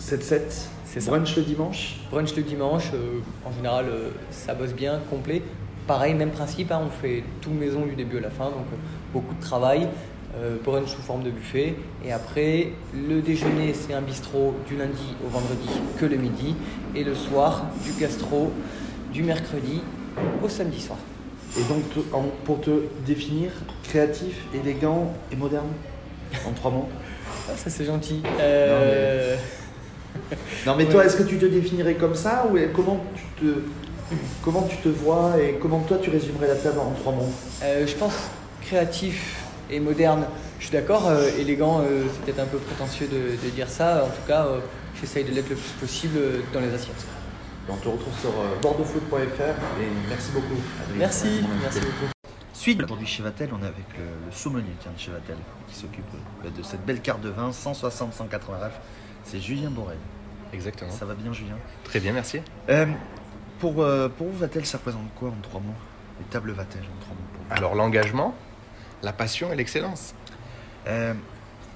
7-7 0.00 0.68
c'est 0.92 1.06
Brunch 1.06 1.36
le 1.36 1.42
dimanche 1.42 2.00
Brunch 2.10 2.34
le 2.34 2.42
dimanche, 2.42 2.90
euh, 2.94 3.20
en 3.46 3.52
général, 3.52 3.86
euh, 3.88 4.08
ça 4.32 4.54
bosse 4.54 4.72
bien, 4.72 4.98
complet. 5.08 5.40
Pareil, 5.86 6.14
même 6.14 6.30
principe, 6.30 6.72
hein, 6.72 6.80
on 6.84 6.90
fait 6.90 7.22
tout 7.40 7.50
maison 7.50 7.86
du 7.86 7.94
début 7.94 8.18
à 8.18 8.22
la 8.22 8.30
fin, 8.30 8.46
donc 8.46 8.66
euh, 8.72 8.76
beaucoup 9.12 9.32
de 9.36 9.40
travail. 9.40 9.86
brunch 10.64 10.88
sous 10.88 11.00
forme 11.02 11.22
de 11.22 11.30
buffet. 11.30 11.76
Et 12.04 12.10
après, 12.10 12.72
le 12.92 13.20
déjeuner, 13.20 13.72
c'est 13.72 13.94
un 13.94 14.00
bistrot 14.00 14.56
du 14.66 14.76
lundi 14.76 15.14
au 15.24 15.28
vendredi 15.28 15.68
que 16.00 16.06
le 16.06 16.16
midi. 16.16 16.56
Et 16.96 17.04
le 17.04 17.14
soir, 17.14 17.66
du 17.84 17.92
gastro 17.92 18.50
du 19.12 19.22
mercredi 19.22 19.82
au 20.42 20.48
samedi 20.48 20.80
soir. 20.80 20.98
Et 21.56 21.62
donc, 21.68 21.84
pour 22.44 22.60
te 22.60 22.82
définir, 23.06 23.52
créatif, 23.84 24.44
élégant 24.54 25.12
et 25.30 25.36
moderne 25.36 25.68
En 26.48 26.52
trois 26.52 26.72
mots? 26.72 26.88
ah, 27.50 27.56
Ça, 27.56 27.70
c'est 27.70 27.84
gentil. 27.84 28.22
non, 30.66 30.76
mais 30.76 30.86
toi, 30.86 31.04
est-ce 31.04 31.16
que 31.16 31.22
tu 31.22 31.36
te 31.38 31.46
définirais 31.46 31.94
comme 31.94 32.14
ça 32.14 32.46
ou 32.50 32.58
comment 32.74 33.04
tu 33.14 33.44
te, 33.44 33.60
comment 34.42 34.62
tu 34.62 34.76
te 34.76 34.88
vois 34.88 35.34
et 35.40 35.58
comment 35.60 35.80
toi 35.80 35.98
tu 36.00 36.10
résumerais 36.10 36.48
la 36.48 36.56
table 36.56 36.78
en 36.78 36.90
trois 36.92 37.12
mots? 37.12 37.32
Euh, 37.62 37.86
Je 37.86 37.94
pense 37.94 38.14
créatif 38.62 39.36
et 39.70 39.80
moderne. 39.80 40.26
Je 40.58 40.66
suis 40.66 40.72
d'accord, 40.72 41.08
euh, 41.08 41.28
élégant, 41.38 41.80
euh, 41.80 42.02
c'est 42.12 42.24
peut-être 42.24 42.40
un 42.40 42.50
peu 42.50 42.58
prétentieux 42.58 43.08
de, 43.08 43.50
dire 43.50 43.68
ça. 43.68 44.04
En 44.04 44.08
tout 44.08 44.26
cas, 44.26 44.46
j'essaye 45.00 45.24
de 45.24 45.30
l'être 45.30 45.48
le 45.48 45.56
plus 45.56 45.72
possible 45.80 46.18
dans 46.52 46.60
les 46.60 46.72
assiettes. 46.74 47.06
On 47.68 47.76
te 47.76 47.88
retrouve 47.88 48.12
sur 48.20 48.30
bordeauxfoot.fr 48.60 49.80
et 49.80 49.88
merci 50.08 50.30
beaucoup. 50.32 50.60
Merci, 50.96 51.44
merci 51.62 51.80
beaucoup. 51.80 52.19
Suite, 52.60 52.82
aujourd'hui 52.82 53.06
chez 53.06 53.22
Vatel, 53.22 53.48
on 53.54 53.62
est 53.62 53.66
avec 53.66 53.86
le, 53.96 54.30
sommelier 54.30 54.66
de 54.66 54.98
chez 55.00 55.10
Vatel 55.10 55.38
qui 55.66 55.74
s'occupe 55.74 56.04
de 56.44 56.62
cette 56.62 56.84
belle 56.84 57.00
carte 57.00 57.22
de 57.22 57.30
vin 57.30 57.48
160-189 57.48 58.68
c'est 59.24 59.40
Julien 59.40 59.70
Borel. 59.70 59.96
Exactement. 60.52 60.90
Ça 60.90 61.06
va 61.06 61.14
bien, 61.14 61.32
Julien? 61.32 61.56
Très 61.84 62.00
bien, 62.00 62.12
merci. 62.12 62.42
Euh, 62.68 62.84
pour, 63.60 63.82
euh, 63.82 64.10
pour 64.10 64.26
vous, 64.26 64.36
Vatel, 64.36 64.66
ça 64.66 64.76
représente 64.76 65.08
quoi 65.14 65.30
en 65.30 65.40
trois 65.40 65.62
mots? 65.62 65.72
Les 66.18 66.26
tables 66.26 66.50
Vatel 66.50 66.82
en 66.82 67.00
trois 67.00 67.14
mots 67.14 67.46
Alors, 67.48 67.74
l'engagement, 67.74 68.34
la 69.02 69.14
passion 69.14 69.50
et 69.54 69.56
l'excellence. 69.56 70.14
Euh, 70.86 71.14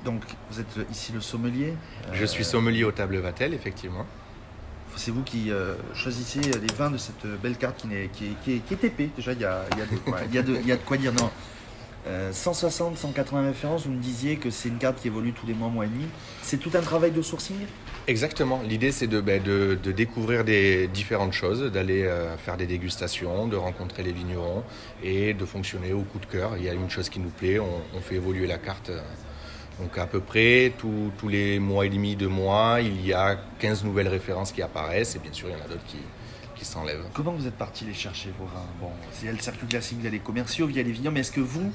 donc, 0.04 0.20
vous 0.50 0.60
êtes 0.60 0.90
ici 0.90 1.12
le 1.12 1.22
sommelier? 1.22 1.72
Je 2.12 2.26
suis 2.26 2.44
sommelier 2.44 2.84
aux 2.84 2.92
tables 2.92 3.16
Vatel, 3.16 3.54
effectivement. 3.54 4.04
C'est 4.96 5.10
vous 5.10 5.22
qui 5.22 5.50
choisissez 5.94 6.40
les 6.40 6.74
vins 6.76 6.90
de 6.90 6.98
cette 6.98 7.26
belle 7.42 7.56
carte 7.56 7.76
qui 7.76 7.94
est, 7.94 8.08
qui. 8.10 8.62
Déjà, 9.16 9.32
il 9.32 9.40
y 9.40 9.44
a, 9.44 9.64
de 10.42 10.76
quoi, 10.84 10.96
dire. 10.96 11.12
Non, 11.12 11.30
160, 12.32 12.98
180 12.98 13.46
références, 13.46 13.86
vous 13.86 13.92
me 13.92 14.00
disiez 14.00 14.36
que 14.36 14.50
c'est 14.50 14.68
une 14.68 14.78
carte 14.78 15.00
qui 15.00 15.08
évolue 15.08 15.32
tous 15.32 15.46
les 15.46 15.54
mois, 15.54 15.68
mois 15.68 15.86
et 15.86 15.88
demi. 15.88 16.06
C'est 16.42 16.58
tout 16.58 16.70
un 16.74 16.80
travail 16.80 17.12
de 17.12 17.22
sourcing? 17.22 17.56
Exactement. 18.06 18.60
L'idée, 18.62 18.92
c'est 18.92 19.06
de, 19.06 19.20
ben, 19.20 19.42
de, 19.42 19.76
découvrir 19.92 20.44
des 20.44 20.88
différentes 20.88 21.32
choses, 21.32 21.72
d'aller 21.72 22.02
euh, 22.02 22.36
faire 22.36 22.58
des 22.58 22.66
dégustations, 22.66 23.48
de 23.48 23.56
rencontrer 23.56 24.02
les 24.02 24.12
vignerons 24.12 24.62
et 25.02 25.32
de 25.32 25.44
fonctionner 25.46 25.94
au 25.94 26.02
coup 26.02 26.18
de 26.18 26.26
cœur. 26.26 26.56
Il 26.58 26.64
y 26.64 26.68
a 26.68 26.74
une 26.74 26.90
chose 26.90 27.08
qui 27.08 27.20
nous 27.20 27.30
plaît, 27.30 27.58
on, 27.58 28.00
fait 28.00 28.16
évoluer 28.16 28.46
la 28.46 28.58
carte. 28.58 28.90
Donc 29.80 29.98
à 29.98 30.06
peu 30.06 30.20
près 30.20 30.72
tous 30.78 31.28
les 31.28 31.58
mois 31.58 31.86
et 31.86 31.88
demi, 31.88 32.14
deux 32.16 32.28
mois, 32.28 32.80
il 32.80 33.04
y 33.04 33.12
a 33.12 33.36
15 33.58 33.84
nouvelles 33.84 34.08
références 34.08 34.52
qui 34.52 34.62
apparaissent 34.62 35.16
et 35.16 35.18
bien 35.18 35.32
sûr, 35.32 35.48
il 35.48 35.52
y 35.52 35.60
en 35.60 35.64
a 35.64 35.68
d'autres 35.68 35.84
qui, 35.86 35.98
qui 36.54 36.64
s'enlèvent. 36.64 37.04
Comment 37.12 37.32
vous 37.32 37.46
êtes 37.46 37.56
parti 37.56 37.84
les 37.84 37.94
chercher, 37.94 38.30
vos 38.38 38.46
vins 38.46 38.66
Bon, 38.80 38.90
c'est 39.12 39.30
le 39.30 39.38
circuit 39.38 39.66
classique 39.66 39.98
via 39.98 40.10
les 40.10 40.20
commerciaux, 40.20 40.66
via 40.66 40.82
les 40.82 40.92
vignerons, 40.92 41.12
mais 41.12 41.20
est-ce 41.20 41.32
que 41.32 41.40
vous, 41.40 41.72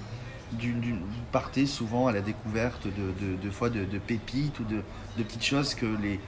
vous 0.54 1.24
partez 1.32 1.66
souvent 1.66 2.08
à 2.08 2.12
la 2.12 2.22
découverte 2.22 2.88
de, 2.88 3.36
de, 3.36 3.50
fois 3.52 3.70
de, 3.70 3.86
pépites 3.98 4.60
ou 4.60 4.64
de, 4.64 4.82
petites 5.18 5.46
choses 5.46 5.76
que 5.76 5.86
les, 5.86 6.20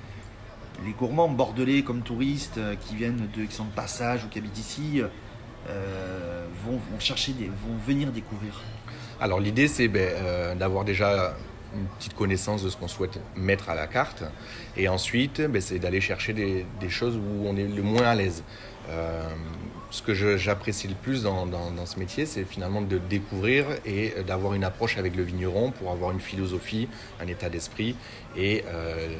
les 0.85 0.91
gourmands 0.91 1.29
bordelais 1.29 1.83
comme 1.83 2.01
touristes 2.01 2.57
euh, 2.57 2.75
qui 2.75 2.95
viennent 2.95 3.27
de, 3.35 3.45
qui 3.45 3.55
sont 3.55 3.65
de 3.65 3.71
passage 3.71 4.25
ou 4.25 4.27
qui 4.27 4.39
habitent 4.39 4.57
ici 4.57 5.01
euh, 5.69 6.45
vont, 6.65 6.77
vont, 6.77 6.99
chercher 6.99 7.33
des, 7.33 7.45
vont 7.45 7.77
venir 7.85 8.11
découvrir? 8.11 8.61
Alors 9.19 9.39
l'idée 9.39 9.67
c'est 9.67 9.87
ben, 9.87 10.01
euh, 10.01 10.55
d'avoir 10.55 10.83
déjà 10.83 11.35
une 11.75 11.85
petite 11.97 12.15
connaissance 12.15 12.63
de 12.63 12.69
ce 12.69 12.77
qu'on 12.77 12.87
souhaite 12.87 13.19
mettre 13.35 13.69
à 13.69 13.75
la 13.75 13.87
carte. 13.87 14.23
Et 14.77 14.87
ensuite 14.87 15.41
ben, 15.41 15.61
c'est 15.61 15.79
d'aller 15.79 16.01
chercher 16.01 16.33
des, 16.33 16.89
choses 16.89 17.17
où 17.17 17.47
on 17.47 17.55
est 17.55 17.67
le 17.67 17.81
moins 17.81 18.03
à 18.03 18.15
l'aise. 18.15 18.43
Ce 19.91 20.01
que 20.01 20.13
j'apprécie 20.37 20.87
le 20.87 20.95
plus 20.95 21.21
dans, 21.21 21.85
ce 21.85 21.99
métier, 21.99 22.25
c'est 22.25 22.45
finalement 22.45 22.81
de 22.81 22.97
découvrir 22.97 23.65
et 23.85 24.13
d'avoir 24.25 24.53
une 24.53 24.63
approche 24.63 24.97
avec 24.97 25.17
le 25.17 25.23
vigneron 25.23 25.71
pour 25.71 25.91
avoir 25.91 26.11
une 26.11 26.21
philosophie, 26.21 26.87
un 27.19 27.27
état 27.27 27.49
d'esprit 27.49 27.97
et 28.37 28.63
euh, 28.67 29.17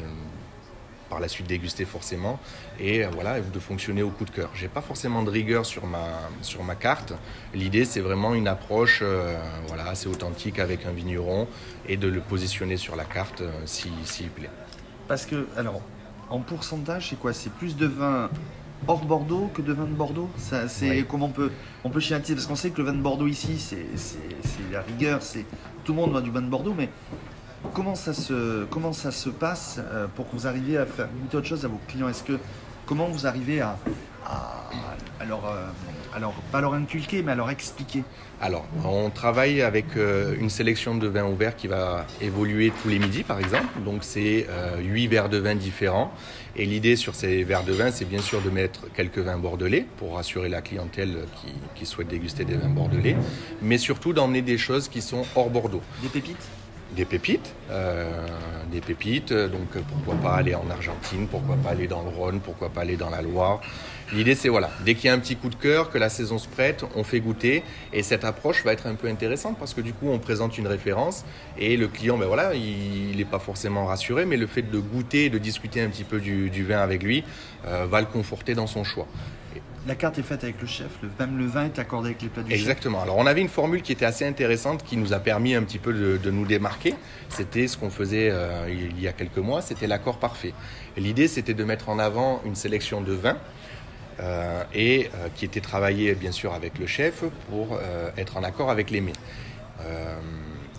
par 1.11 1.19
la 1.19 1.27
suite 1.27 1.45
déguster 1.45 1.83
forcément 1.83 2.39
et 2.79 3.03
euh, 3.03 3.09
voilà 3.13 3.41
de 3.41 3.59
fonctionner 3.59 4.01
au 4.01 4.09
coup 4.09 4.25
de 4.25 4.31
cœur. 4.31 4.49
J'ai 4.55 4.69
pas 4.69 4.81
forcément 4.81 5.21
de 5.23 5.29
rigueur 5.29 5.65
sur 5.65 5.85
ma 5.85 6.07
sur 6.41 6.63
ma 6.63 6.75
carte. 6.75 7.13
L'idée 7.53 7.85
c'est 7.85 7.99
vraiment 7.99 8.33
une 8.33 8.47
approche 8.47 9.01
euh, 9.03 9.37
voilà 9.67 9.85
assez 9.89 10.07
authentique 10.07 10.57
avec 10.57 10.85
un 10.85 10.91
vigneron 10.91 11.47
et 11.87 11.97
de 11.97 12.07
le 12.07 12.21
positionner 12.21 12.77
sur 12.77 12.95
la 12.95 13.03
carte 13.03 13.43
s'il 13.65 13.91
si, 14.05 14.23
plaît. 14.23 14.49
Parce 15.09 15.25
que 15.25 15.47
alors 15.57 15.81
en 16.29 16.39
pourcentage 16.39 17.09
c'est 17.09 17.19
quoi? 17.19 17.33
C'est 17.33 17.51
plus 17.51 17.75
de 17.75 17.87
vin 17.87 18.29
hors 18.87 19.03
Bordeaux 19.05 19.51
que 19.53 19.61
de 19.61 19.73
vin 19.73 19.83
de 19.83 19.97
Bordeaux? 20.03 20.29
Ça, 20.37 20.69
c'est 20.69 21.03
comment 21.09 21.25
on 21.25 21.35
peut 21.41 21.51
on 21.83 21.89
peut 21.89 21.99
chiantiser 21.99 22.35
parce 22.35 22.47
qu'on 22.47 22.55
sait 22.55 22.71
que 22.71 22.77
le 22.81 22.87
vin 22.87 22.93
de 22.93 23.01
Bordeaux 23.01 23.27
ici 23.27 23.59
c'est, 23.59 23.85
la 24.71 24.81
rigueur 24.81 25.21
c'est 25.21 25.45
tout 25.83 25.91
le 25.91 25.99
monde 25.99 26.13
va 26.13 26.21
du 26.21 26.31
vin 26.31 26.41
de 26.41 26.51
Bordeaux 26.55 26.75
mais 26.81 26.89
comment 27.73 27.95
ça 27.95 28.13
se 28.13 28.65
comment 28.65 28.93
ça 28.93 29.11
se 29.11 29.29
passe 29.29 29.79
euh, 29.79 30.07
pour 30.15 30.29
que 30.29 30.35
vous 30.35 30.47
arriviez 30.47 30.77
à 30.77 30.85
faire 30.85 31.07
goûter 31.07 31.37
autre 31.37 31.47
chose 31.47 31.65
à 31.65 31.67
vos 31.67 31.79
clients? 31.87 32.09
Est-ce 32.09 32.23
que 32.23 32.39
comment 32.85 33.07
vous 33.07 33.27
arrivez 33.27 33.61
à, 33.61 33.77
alors 35.19 35.47
euh, 35.47 35.67
alors 36.15 36.33
pas 36.51 36.61
leur 36.61 36.73
inculquer 36.73 37.21
mais 37.23 37.31
à 37.31 37.35
leur 37.35 37.49
expliquer? 37.49 38.03
Alors 38.41 38.65
on 38.85 39.09
travaille 39.09 39.61
avec 39.61 39.97
euh, 39.97 40.35
une 40.39 40.49
sélection 40.49 40.95
de 40.95 41.07
vins 41.07 41.25
ouverts 41.25 41.55
qui 41.55 41.67
va 41.67 42.05
évoluer 42.21 42.71
tous 42.81 42.89
les 42.89 42.99
midis 42.99 43.23
par 43.23 43.39
exemple. 43.39 43.79
Donc 43.85 44.03
c'est 44.03 44.47
8 44.79 45.07
verres 45.07 45.29
de 45.29 45.37
vin 45.37 45.55
différents. 45.55 46.11
Et 46.57 46.65
l'idée 46.65 46.97
sur 46.97 47.15
ces 47.15 47.45
verres 47.45 47.63
de 47.63 47.71
vin, 47.71 47.91
c'est 47.91 48.03
bien 48.03 48.19
sûr 48.19 48.41
de 48.41 48.49
mettre 48.49 48.91
quelques 48.93 49.19
vins 49.19 49.37
bordelais 49.37 49.85
pour 49.97 50.15
rassurer 50.15 50.49
la 50.49 50.61
clientèle 50.61 51.19
qui, 51.75 51.85
souhaite 51.85 52.09
déguster 52.09 52.43
des 52.43 52.55
vins 52.55 52.69
bordelais, 52.69 53.15
mais 53.61 53.77
surtout 53.77 54.11
d'emmener 54.11 54.41
des 54.41 54.57
choses 54.57 54.89
qui 54.89 55.01
sont 55.01 55.23
hors 55.35 55.49
Bordeaux. 55.49 55.81
Des 56.01 56.09
pépites? 56.09 56.49
Des 56.95 57.05
pépites, 57.05 57.53
euh, 57.69 58.27
des 58.71 58.81
pépites. 58.81 59.33
Donc 59.33 59.69
pourquoi 59.89 60.15
pas 60.15 60.35
aller 60.35 60.55
en 60.55 60.69
Argentine, 60.69 61.27
pourquoi 61.27 61.55
pas 61.55 61.71
aller 61.71 61.87
dans 61.87 62.01
le 62.01 62.09
Rhône, 62.09 62.39
pourquoi 62.39 62.69
pas 62.69 62.81
aller 62.81 62.97
dans 62.97 63.09
la 63.09 63.21
Loire. 63.21 63.61
L'idée 64.13 64.35
c'est 64.35 64.49
voilà, 64.49 64.69
dès 64.83 64.95
qu'il 64.95 65.05
y 65.05 65.09
a 65.09 65.13
un 65.13 65.19
petit 65.19 65.37
coup 65.37 65.47
de 65.47 65.55
cœur, 65.55 65.89
que 65.89 65.97
la 65.97 66.09
saison 66.09 66.37
se 66.37 66.49
prête, 66.49 66.83
on 66.95 67.03
fait 67.05 67.21
goûter 67.21 67.63
et 67.93 68.03
cette 68.03 68.25
approche 68.25 68.65
va 68.65 68.73
être 68.73 68.85
un 68.87 68.95
peu 68.95 69.07
intéressante 69.07 69.57
parce 69.57 69.73
que 69.73 69.79
du 69.79 69.93
coup 69.93 70.09
on 70.09 70.19
présente 70.19 70.57
une 70.57 70.67
référence 70.67 71.23
et 71.57 71.77
le 71.77 71.87
client 71.87 72.17
ben 72.17 72.25
voilà, 72.25 72.53
il 72.53 73.15
n'est 73.15 73.23
pas 73.23 73.39
forcément 73.39 73.85
rassuré 73.85 74.25
mais 74.25 74.35
le 74.35 74.47
fait 74.47 74.63
de 74.63 74.79
goûter, 74.79 75.29
de 75.29 75.37
discuter 75.37 75.79
un 75.81 75.87
petit 75.87 76.03
peu 76.03 76.19
du, 76.19 76.63
vin 76.65 76.79
avec 76.79 77.03
lui 77.03 77.23
euh, 77.65 77.85
va 77.89 78.01
le 78.01 78.07
conforter 78.07 78.53
dans 78.53 78.67
son 78.67 78.83
choix. 78.83 79.07
La 79.87 79.95
carte 79.95 80.19
est 80.19 80.23
faite 80.23 80.43
avec 80.43 80.61
le 80.61 80.67
chef, 80.67 80.89
le, 81.01 81.09
même 81.19 81.39
le 81.39 81.47
vin 81.47 81.65
est 81.65 81.79
accordé 81.79 82.09
avec 82.09 82.21
les 82.21 82.29
plats 82.29 82.43
du 82.43 82.53
Exactement. 82.53 83.01
Alors 83.01 83.17
on 83.17 83.25
avait 83.25 83.41
une 83.41 83.49
formule 83.49 83.81
qui 83.81 83.91
était 83.91 84.05
assez 84.05 84.25
intéressante, 84.25 84.83
qui 84.83 84.95
nous 84.95 85.11
a 85.11 85.19
permis 85.19 85.55
un 85.55 85.63
petit 85.63 85.79
peu 85.79 85.91
de, 85.91 86.31
nous 86.31 86.45
démarquer. 86.45 86.93
C'était 87.29 87.67
ce 87.67 87.77
qu'on 87.77 87.89
faisait 87.89 88.29
euh, 88.31 88.69
il 88.69 89.01
y 89.01 89.07
a 89.07 89.13
quelques 89.13 89.37
mois, 89.37 89.61
c'était 89.61 89.87
l'accord 89.87 90.19
parfait. 90.19 90.53
L'idée 90.97 91.27
c'était 91.27 91.55
de 91.55 91.63
mettre 91.63 91.89
en 91.89 91.97
avant 91.97 92.41
une 92.45 92.53
sélection 92.53 93.01
de 93.01 93.13
vins 93.13 93.39
euh, 94.19 94.63
et 94.75 95.09
euh, 95.15 95.29
qui 95.33 95.45
était 95.45 95.61
travaillé 95.61 96.13
bien 96.13 96.31
sûr 96.31 96.53
avec 96.53 96.77
le 96.77 96.85
chef 96.85 97.23
pour 97.49 97.79
être 98.17 98.37
en 98.37 98.43
accord 98.43 98.69
avec 98.69 98.91
les 98.91 99.01
mets. 99.01 99.13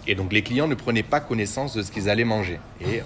Et 0.07 0.15
donc 0.15 0.33
les 0.33 0.43
clients 0.43 0.67
ne 0.67 0.75
prenaient 0.75 1.03
pas 1.03 1.21
connaissance 1.21 1.75
de 1.77 1.83
ce 1.83 1.93
qu'ils 1.93 2.11
allaient 2.11 2.25
manger. 2.25 2.59
Et 2.81 3.03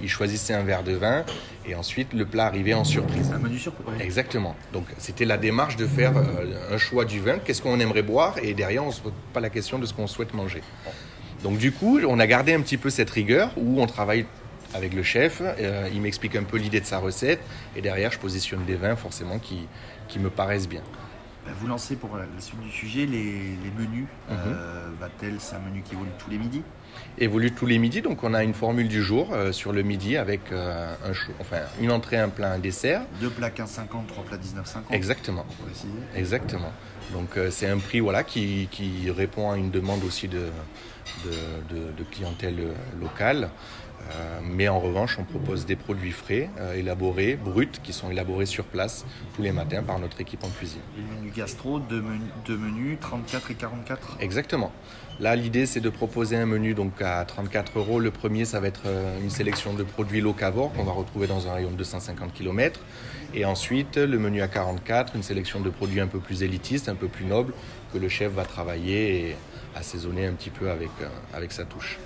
ils 0.00 0.08
choisissaient 0.08 0.54
un 0.54 0.62
verre 0.62 0.84
de 0.84 0.92
vin 0.92 1.24
et 1.66 1.74
ensuite 1.74 2.12
le 2.12 2.24
plat 2.24 2.46
arrivait 2.46 2.74
en 2.74 2.84
surprise. 2.84 3.32
Un 3.34 3.38
menu 3.38 3.58
surprise. 3.58 4.00
Exactement. 4.00 4.54
Donc 4.72 4.84
c'était 4.98 5.24
la 5.24 5.38
démarche 5.38 5.76
de 5.76 5.86
faire 5.86 6.16
euh, 6.16 6.74
un 6.74 6.78
choix 6.78 7.04
du 7.04 7.20
vin, 7.20 7.38
qu'est-ce 7.38 7.62
qu'on 7.62 7.80
aimerait 7.80 8.02
boire? 8.02 8.36
Et 8.42 8.54
derrière 8.54 8.84
on 8.84 8.88
ne 8.88 8.92
se 8.92 9.00
pose 9.00 9.12
pas 9.32 9.40
la 9.40 9.50
question 9.50 9.78
de 9.78 9.86
ce 9.86 9.92
qu'on 9.92 10.06
souhaite 10.06 10.34
manger. 10.34 10.62
Donc 11.42 11.58
du 11.58 11.72
coup 11.72 11.98
on 12.06 12.20
a 12.20 12.26
gardé 12.26 12.54
un 12.54 12.60
petit 12.60 12.76
peu 12.76 12.90
cette 12.90 13.10
rigueur 13.10 13.50
où 13.56 13.80
on 13.80 13.86
travaille 13.86 14.26
avec 14.74 14.94
le 14.94 15.02
chef, 15.02 15.42
euh, 15.42 15.88
il 15.92 16.00
m'explique 16.00 16.36
un 16.36 16.42
peu 16.42 16.58
l'idée 16.58 16.80
de 16.80 16.86
sa 16.86 16.98
recette 16.98 17.40
et 17.76 17.80
derrière 17.80 18.12
je 18.12 18.18
positionne 18.18 18.64
des 18.64 18.74
vins 18.74 18.96
forcément 18.96 19.38
qui, 19.38 19.66
qui 20.08 20.18
me 20.18 20.30
paraissent 20.30 20.68
bien. 20.68 20.82
Bah, 21.46 21.52
vous 21.60 21.68
lancez 21.68 21.94
pour 21.94 22.16
la 22.16 22.24
suite 22.40 22.60
du 22.60 22.70
sujet 22.70 23.06
les, 23.06 23.56
menus. 23.78 24.06
Mhm. 24.28 24.36
Euh, 24.46 24.88
Vatel, 24.98 25.36
c'est 25.38 25.54
un 25.54 25.60
menu 25.60 25.82
qui 25.82 25.94
évolue 25.94 26.10
tous 26.18 26.28
les 26.28 26.38
midis? 26.38 26.62
Évolue 27.18 27.52
tous 27.52 27.66
les 27.66 27.78
midis, 27.78 28.02
donc 28.02 28.24
on 28.24 28.34
a 28.34 28.42
une 28.42 28.54
formule 28.54 28.88
du 28.88 29.02
jour 29.02 29.28
euh, 29.32 29.52
sur 29.52 29.72
le 29.72 29.82
midi 29.82 30.16
avec 30.16 30.50
euh, 30.50 30.92
un 31.04 31.12
enfin, 31.40 31.58
une 31.80 31.92
entrée, 31.92 32.16
un 32.16 32.30
plat, 32.30 32.52
un 32.52 32.58
dessert. 32.58 33.02
Deux 33.20 33.30
plats 33.30 33.50
15,50, 33.50 34.06
trois 34.08 34.24
plats 34.24 34.38
19,50. 34.38 34.92
Exactement. 34.92 35.46
Exactement. 36.16 36.72
Donc 37.12 37.38
c'est 37.50 37.68
un 37.68 37.78
prix 37.78 38.00
voilà, 38.00 38.24
qui, 38.24 38.68
répond 39.16 39.52
à 39.52 39.56
une 39.56 39.70
demande 39.70 40.02
aussi 40.02 40.26
de, 40.26 40.48
de 41.24 42.04
clientèle 42.04 42.56
locale. 43.00 43.50
Euh, 44.10 44.40
mais 44.42 44.68
en 44.68 44.78
revanche, 44.78 45.18
on 45.18 45.24
propose 45.24 45.66
des 45.66 45.76
produits 45.76 46.12
frais, 46.12 46.48
euh, 46.58 46.74
élaborés, 46.74 47.36
bruts, 47.36 47.66
qui 47.82 47.92
sont 47.92 48.10
élaborés 48.10 48.46
sur 48.46 48.64
place 48.64 49.04
tous 49.34 49.42
les 49.42 49.52
matins 49.52 49.82
par 49.82 49.98
notre 49.98 50.20
équipe 50.20 50.44
en 50.44 50.48
cuisine. 50.48 50.80
Le 50.96 51.16
menu 51.16 51.32
gastro, 51.34 51.80
deux, 51.80 52.02
menus, 52.56 52.98
34 53.00 53.50
et 53.50 53.54
44 53.54 54.18
Exactement. 54.20 54.72
Là, 55.18 55.34
l'idée, 55.34 55.66
c'est 55.66 55.80
de 55.80 55.88
proposer 55.88 56.36
un 56.36 56.46
menu 56.46 56.74
donc 56.74 57.00
à 57.00 57.24
34 57.24 57.78
euros. 57.78 57.98
Le 57.98 58.10
premier, 58.10 58.44
ça 58.44 58.60
va 58.60 58.68
être 58.68 58.82
euh, 58.86 59.18
une 59.20 59.30
sélection 59.30 59.72
de 59.72 59.82
produits 59.82 60.20
locavores 60.20 60.72
qu'on 60.74 60.84
va 60.84 60.92
retrouver 60.92 61.26
dans 61.26 61.48
un 61.48 61.54
rayon 61.54 61.70
de 61.70 61.76
250 61.76 62.32
km. 62.32 62.80
Et 63.34 63.44
ensuite, 63.44 63.96
le 63.96 64.18
menu 64.18 64.40
à 64.40 64.48
44, 64.48 65.16
une 65.16 65.22
sélection 65.22 65.60
de 65.60 65.70
produits 65.70 66.00
un 66.00 66.06
peu 66.06 66.20
plus 66.20 66.42
élitistes, 66.42 66.88
un 66.88 66.94
peu 66.94 67.08
plus 67.08 67.24
nobles, 67.24 67.54
que 67.92 67.98
le 67.98 68.08
chef 68.08 68.32
va 68.32 68.44
travailler 68.44 69.30
et 69.30 69.36
assaisonner 69.76 70.26
un 70.26 70.32
petit 70.32 70.50
peu 70.50 70.70
avec, 70.70 70.90
avec 71.32 71.52
sa 71.52 71.64
touche 71.64 71.98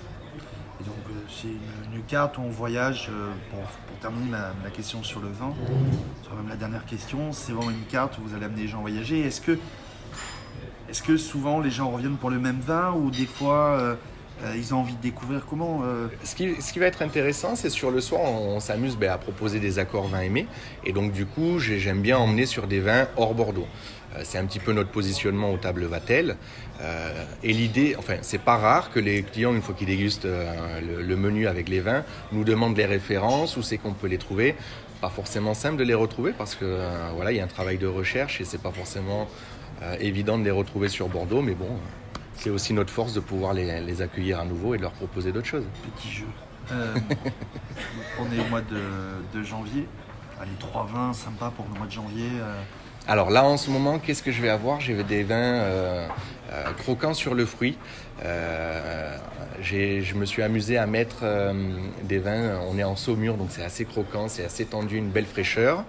donc 0.81 0.95
euh, 1.09 1.13
c'est 1.29 1.47
une, 1.47 2.03
carte 2.07 2.37
où 2.37 2.41
on 2.41 2.49
voyage, 2.49 3.09
euh, 3.09 3.29
pour, 3.49 3.59
terminer 3.99 4.31
ma, 4.31 4.69
question 4.71 5.03
sur 5.03 5.19
le 5.19 5.27
vin, 5.27 5.53
sur 6.23 6.33
même 6.35 6.49
la 6.49 6.55
dernière 6.55 6.85
question, 6.85 7.31
c'est 7.31 7.51
vraiment 7.51 7.71
une 7.71 7.85
carte 7.85 8.17
où 8.17 8.21
vous 8.27 8.35
allez 8.35 8.45
amener 8.45 8.63
les 8.63 8.67
gens 8.67 8.79
à 8.79 8.81
voyager. 8.81 9.21
Est-ce 9.21 9.41
que, 9.41 9.59
est 10.89 11.01
que 11.03 11.17
souvent 11.17 11.59
les 11.59 11.69
gens 11.69 11.91
reviennent 11.91 12.17
pour 12.17 12.31
le 12.31 12.39
même 12.39 12.59
vin 12.59 12.93
ou 12.93 13.11
des 13.11 13.27
fois 13.27 13.77
euh, 13.77 13.95
ils 14.55 14.73
ont 14.73 14.79
envie 14.79 14.95
de 14.95 15.01
découvrir 15.01 15.45
comment 15.47 15.83
ce, 16.23 16.33
qui, 16.33 16.59
ce, 16.59 16.73
qui, 16.73 16.79
va 16.79 16.87
être 16.87 17.03
intéressant, 17.03 17.55
c'est 17.55 17.69
sur 17.69 17.91
le 17.91 18.01
soir, 18.01 18.21
on, 18.23 18.59
s'amuse 18.59 18.97
ben, 18.97 19.11
à 19.11 19.19
proposer 19.19 19.59
des 19.59 19.77
accords 19.77 20.07
vins 20.07 20.21
aimés. 20.21 20.47
Et 20.83 20.93
donc 20.93 21.11
du 21.11 21.27
coup, 21.27 21.59
j'aime 21.59 22.01
bien 22.01 22.17
emmener 22.17 22.47
sur 22.47 22.65
des 22.65 22.79
vins 22.79 23.07
hors 23.17 23.35
Bordeaux. 23.35 23.67
Euh, 24.15 24.21
c'est 24.23 24.37
un 24.37 24.45
petit 24.45 24.59
peu 24.59 24.73
notre 24.73 24.89
positionnement 24.89 25.51
au 25.51 25.57
table 25.57 25.85
Vatel. 25.85 26.35
Euh, 26.81 27.25
et 27.43 27.53
l'idée, 27.53 27.95
enfin, 27.97 28.15
c'est 28.21 28.41
pas 28.41 28.57
rare 28.57 28.91
que 28.91 28.99
les 28.99 29.23
clients, 29.23 29.53
une 29.53 29.61
fois 29.61 29.75
qu'ils 29.75 29.87
dégustent 29.87 30.25
euh, 30.25 31.01
le, 31.01 31.15
menu 31.15 31.47
avec 31.47 31.69
les 31.69 31.79
vins, 31.79 32.03
nous 32.31 32.43
demandent 32.43 32.77
les 32.77 32.85
références, 32.85 33.57
où 33.57 33.61
c'est 33.61 33.77
qu'on 33.77 33.93
peut 33.93 34.07
les 34.07 34.17
trouver. 34.17 34.55
Pas 34.99 35.09
forcément 35.09 35.53
simple 35.53 35.77
de 35.77 35.83
les 35.83 35.95
retrouver 35.95 36.31
parce 36.31 36.53
que 36.53 36.79
voilà, 37.15 37.31
il 37.31 37.37
y 37.37 37.39
a 37.39 37.43
un 37.43 37.47
travail 37.47 37.79
de 37.79 37.87
recherche 37.87 38.39
et 38.39 38.45
c'est 38.45 38.61
pas 38.61 38.71
forcément 38.71 39.27
évident 39.99 40.37
de 40.37 40.43
les 40.43 40.51
retrouver 40.51 40.89
sur 40.89 41.07
Bordeaux, 41.07 41.41
mais 41.41 41.55
bon, 41.55 41.69
c'est 42.35 42.51
aussi 42.51 42.71
notre 42.71 42.93
force 42.93 43.11
de 43.15 43.19
pouvoir 43.19 43.55
les, 43.55 44.01
accueillir 44.03 44.39
à 44.39 44.45
nouveau 44.45 44.75
et 44.75 44.77
de 44.77 44.83
leur 44.83 44.91
proposer 44.91 45.31
d'autres 45.31 45.47
choses. 45.47 45.63
Petit 45.95 46.11
jeu. 46.11 46.27
on 48.19 48.31
est 48.31 48.39
au 48.39 48.49
mois 48.51 48.61
de, 48.61 49.43
janvier. 49.43 49.87
Allez, 50.39 50.51
trois 50.59 50.85
vins 50.85 51.13
sympas 51.13 51.49
pour 51.49 51.65
le 51.73 51.79
mois 51.79 51.87
de 51.87 51.91
janvier. 51.91 52.29
Alors 53.07 53.31
là, 53.31 53.43
en 53.43 53.57
ce 53.57 53.69
moment, 53.69 53.99
qu'est-ce 53.99 54.23
que 54.23 54.31
je 54.31 54.41
vais 54.41 54.49
avoir? 54.49 54.79
J'ai 54.79 55.03
des 55.03 55.23
vins 55.23 55.63
euh, 56.51 56.55
euh, 56.61 56.73
croquants 56.73 57.13
sur 57.13 57.33
le 57.33 57.45
fruit. 57.45 57.77
Euh, 58.23 59.17
je 59.61 60.13
me 60.15 60.25
suis 60.25 60.41
amusé 60.41 60.77
à 60.77 60.85
mettre 60.85 61.23
des 62.03 62.17
vins, 62.19 62.59
on 62.69 62.77
est 62.77 62.83
en 62.83 62.95
saumure, 62.95 63.35
donc 63.35 63.47
c'est 63.51 63.63
assez 63.63 63.85
croquant, 63.85 64.27
c'est 64.27 64.43
assez 64.43 64.65
tendu, 64.65 64.97
une 64.97 65.09
belle 65.09 65.25
fraîcheur. 65.25 65.83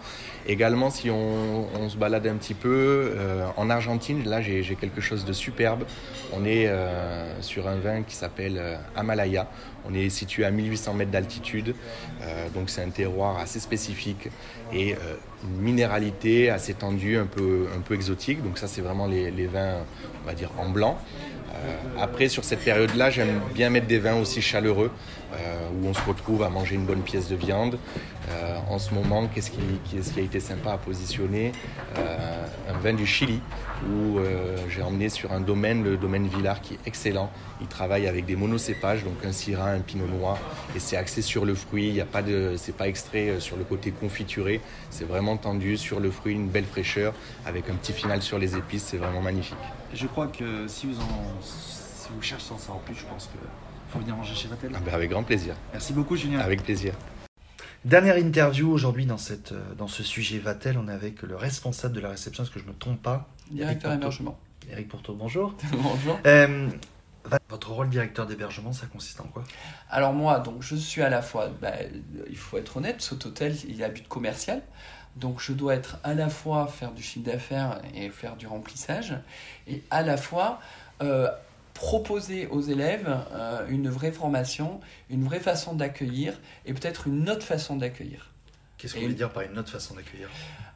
Également, 0.46 0.90
si 0.90 1.08
on, 1.10 1.88
se 1.88 1.96
balade 1.96 2.26
un 2.26 2.34
petit 2.34 2.54
peu, 2.54 3.14
en 3.56 3.70
Argentine, 3.70 4.28
là 4.28 4.42
j'ai 4.42 4.76
quelque 4.78 5.00
chose 5.00 5.24
de 5.24 5.32
superbe. 5.32 5.84
On 6.32 6.44
est 6.44 6.70
sur 7.40 7.66
un 7.68 7.76
vin 7.76 8.02
qui 8.02 8.14
s'appelle 8.14 8.78
Amalaya. 8.94 9.48
On 9.88 9.94
est 9.94 10.10
situé 10.10 10.44
à 10.44 10.50
1800 10.50 10.94
mètres 10.94 11.10
d'altitude, 11.10 11.74
donc 12.54 12.68
c'est 12.68 12.82
un 12.82 12.90
terroir 12.90 13.38
assez 13.38 13.60
spécifique 13.60 14.28
et 14.72 14.96
une 15.44 15.60
minéralité 15.60 16.50
assez 16.50 16.74
tendue, 16.74 17.16
un 17.16 17.26
peu, 17.26 17.66
un 17.76 17.80
peu 17.80 17.94
exotique. 17.94 18.42
Donc 18.42 18.58
ça, 18.58 18.68
c'est 18.68 18.80
vraiment 18.80 19.06
les, 19.06 19.46
vins, 19.46 19.78
on 20.22 20.26
va 20.26 20.34
dire, 20.34 20.50
en 20.58 20.68
blanc. 20.68 20.98
Euh, 21.54 22.02
après, 22.02 22.28
sur 22.28 22.44
cette 22.44 22.60
période-là, 22.60 23.10
j'aime 23.10 23.40
bien 23.54 23.70
mettre 23.70 23.86
des 23.86 23.98
vins 23.98 24.16
aussi 24.16 24.42
chaleureux, 24.42 24.90
où 25.74 25.86
on 25.86 25.94
se 25.94 26.02
retrouve 26.02 26.42
à 26.42 26.48
manger 26.48 26.74
une 26.74 26.84
bonne 26.84 27.02
pièce 27.02 27.28
de 27.28 27.36
viande. 27.36 27.78
Euh, 28.30 28.56
en 28.68 28.78
ce 28.78 28.94
moment, 28.94 29.26
qu'est-ce 29.26 29.50
qui, 29.50 29.60
a 30.16 30.20
été 30.20 30.40
sympa 30.40 30.72
à 30.72 30.78
positionner? 30.78 31.52
Un 31.96 32.78
vin 32.78 32.94
du 32.94 33.06
Chili, 33.06 33.40
où 33.88 34.18
j'ai 34.68 34.82
emmené 34.82 35.08
sur 35.08 35.32
un 35.32 35.40
domaine, 35.40 35.84
le 35.84 35.96
domaine 35.96 36.26
Villar, 36.26 36.60
qui 36.60 36.74
est 36.74 36.78
excellent. 36.86 37.30
Il 37.60 37.66
travaille 37.66 38.06
avec 38.06 38.24
des 38.24 38.36
monocépages, 38.36 39.04
donc 39.04 39.24
un 39.24 39.32
Syrah, 39.32 39.70
un 39.70 39.80
Pinot 39.80 40.06
Noir, 40.06 40.38
et 40.74 40.80
c'est 40.80 40.96
axé 40.96 41.22
sur 41.22 41.44
le 41.44 41.54
fruit. 41.54 41.88
Il 41.88 41.94
y 41.94 42.00
a 42.00 42.06
pas 42.06 42.22
de, 42.22 42.54
c'est 42.56 42.76
pas 42.76 42.88
extrait 42.88 43.40
sur 43.40 43.56
le 43.56 43.64
côté 43.64 43.90
confituré. 43.90 44.60
C'est 44.90 45.04
vraiment 45.04 45.36
tendu 45.36 45.76
sur 45.76 46.00
le 46.00 46.10
fruit, 46.10 46.34
une 46.34 46.48
belle 46.48 46.64
fraîcheur, 46.64 47.12
avec 47.46 47.68
un 47.68 47.74
petit 47.74 47.92
final 47.92 48.22
sur 48.22 48.38
les 48.38 48.56
épices. 48.56 48.84
C'est 48.84 48.96
vraiment 48.96 49.22
magnifique. 49.22 49.56
Je 49.94 50.06
crois 50.06 50.28
que 50.28 50.66
si 50.68 50.86
vous, 50.86 51.00
en, 51.00 51.40
si 51.42 52.08
vous 52.14 52.22
cherchez 52.22 52.52
en 52.52 52.58
savoir 52.58 52.78
plus, 52.80 52.94
je 52.94 53.04
pense 53.04 53.26
qu'il 53.26 53.40
faut 53.92 53.98
venir 53.98 54.16
manger 54.16 54.34
chez 54.34 54.48
Vatel. 54.48 54.72
Ah 54.74 54.80
ben, 54.84 54.94
avec 54.94 55.10
grand 55.10 55.22
plaisir. 55.22 55.54
Merci 55.72 55.92
beaucoup, 55.92 56.16
Julien. 56.16 56.38
Avec 56.38 56.62
plaisir. 56.62 56.94
Dernière 57.84 58.16
interview 58.16 58.70
aujourd'hui 58.70 59.06
dans, 59.06 59.18
cette, 59.18 59.52
dans 59.76 59.88
ce 59.88 60.02
sujet 60.02 60.38
Vatel. 60.38 60.78
On 60.78 60.88
est 60.88 60.92
avec 60.92 61.22
le 61.22 61.36
responsable 61.36 61.94
de 61.94 62.00
la 62.00 62.10
réception, 62.10 62.44
est-ce 62.44 62.50
que 62.50 62.58
je 62.58 62.64
ne 62.64 62.70
me 62.70 62.74
trompe 62.74 63.02
pas 63.02 63.28
Directeur 63.50 63.92
d'hébergement. 63.92 64.38
Eric 64.70 64.88
Pourteau, 64.88 65.14
bonjour. 65.14 65.54
bonjour. 65.72 66.18
Euh, 66.24 66.68
votre 67.50 67.70
rôle 67.70 67.90
directeur 67.90 68.26
d'hébergement, 68.26 68.72
ça 68.72 68.86
consiste 68.86 69.20
en 69.20 69.24
quoi? 69.24 69.44
Alors 69.90 70.14
moi, 70.14 70.38
donc 70.38 70.62
je 70.62 70.74
suis 70.74 71.02
à 71.02 71.10
la 71.10 71.20
fois, 71.20 71.50
bah, 71.60 71.72
il 72.28 72.36
faut 72.36 72.56
être 72.56 72.78
honnête, 72.78 73.02
cet 73.02 73.26
hôtel, 73.26 73.54
il 73.68 73.82
a 73.84 73.88
but 73.88 74.08
commercial. 74.08 74.62
Donc 75.16 75.40
je 75.40 75.52
dois 75.52 75.74
être 75.74 75.98
à 76.04 76.14
la 76.14 76.30
fois 76.30 76.66
faire 76.66 76.92
du 76.92 77.02
chiffre 77.02 77.26
d'affaires 77.26 77.82
et 77.94 78.08
faire 78.08 78.36
du 78.36 78.46
remplissage, 78.46 79.14
et 79.68 79.82
à 79.90 80.02
la 80.02 80.16
fois 80.16 80.60
euh, 81.02 81.28
proposer 81.74 82.46
aux 82.46 82.60
élèves 82.60 83.08
euh, 83.32 83.66
une 83.68 83.88
vraie 83.88 84.12
formation, 84.12 84.80
une 85.10 85.24
vraie 85.24 85.40
façon 85.40 85.74
d'accueillir, 85.74 86.40
et 86.66 86.74
peut-être 86.74 87.06
une 87.06 87.28
autre 87.30 87.44
façon 87.44 87.76
d'accueillir. 87.76 88.30
Qu'est-ce 88.76 88.94
que 88.94 88.98
vous 88.98 89.04
voulez 89.04 89.14
dire 89.14 89.30
par 89.30 89.44
une 89.44 89.58
autre 89.58 89.70
façon 89.70 89.94
d'accueillir? 89.94 90.28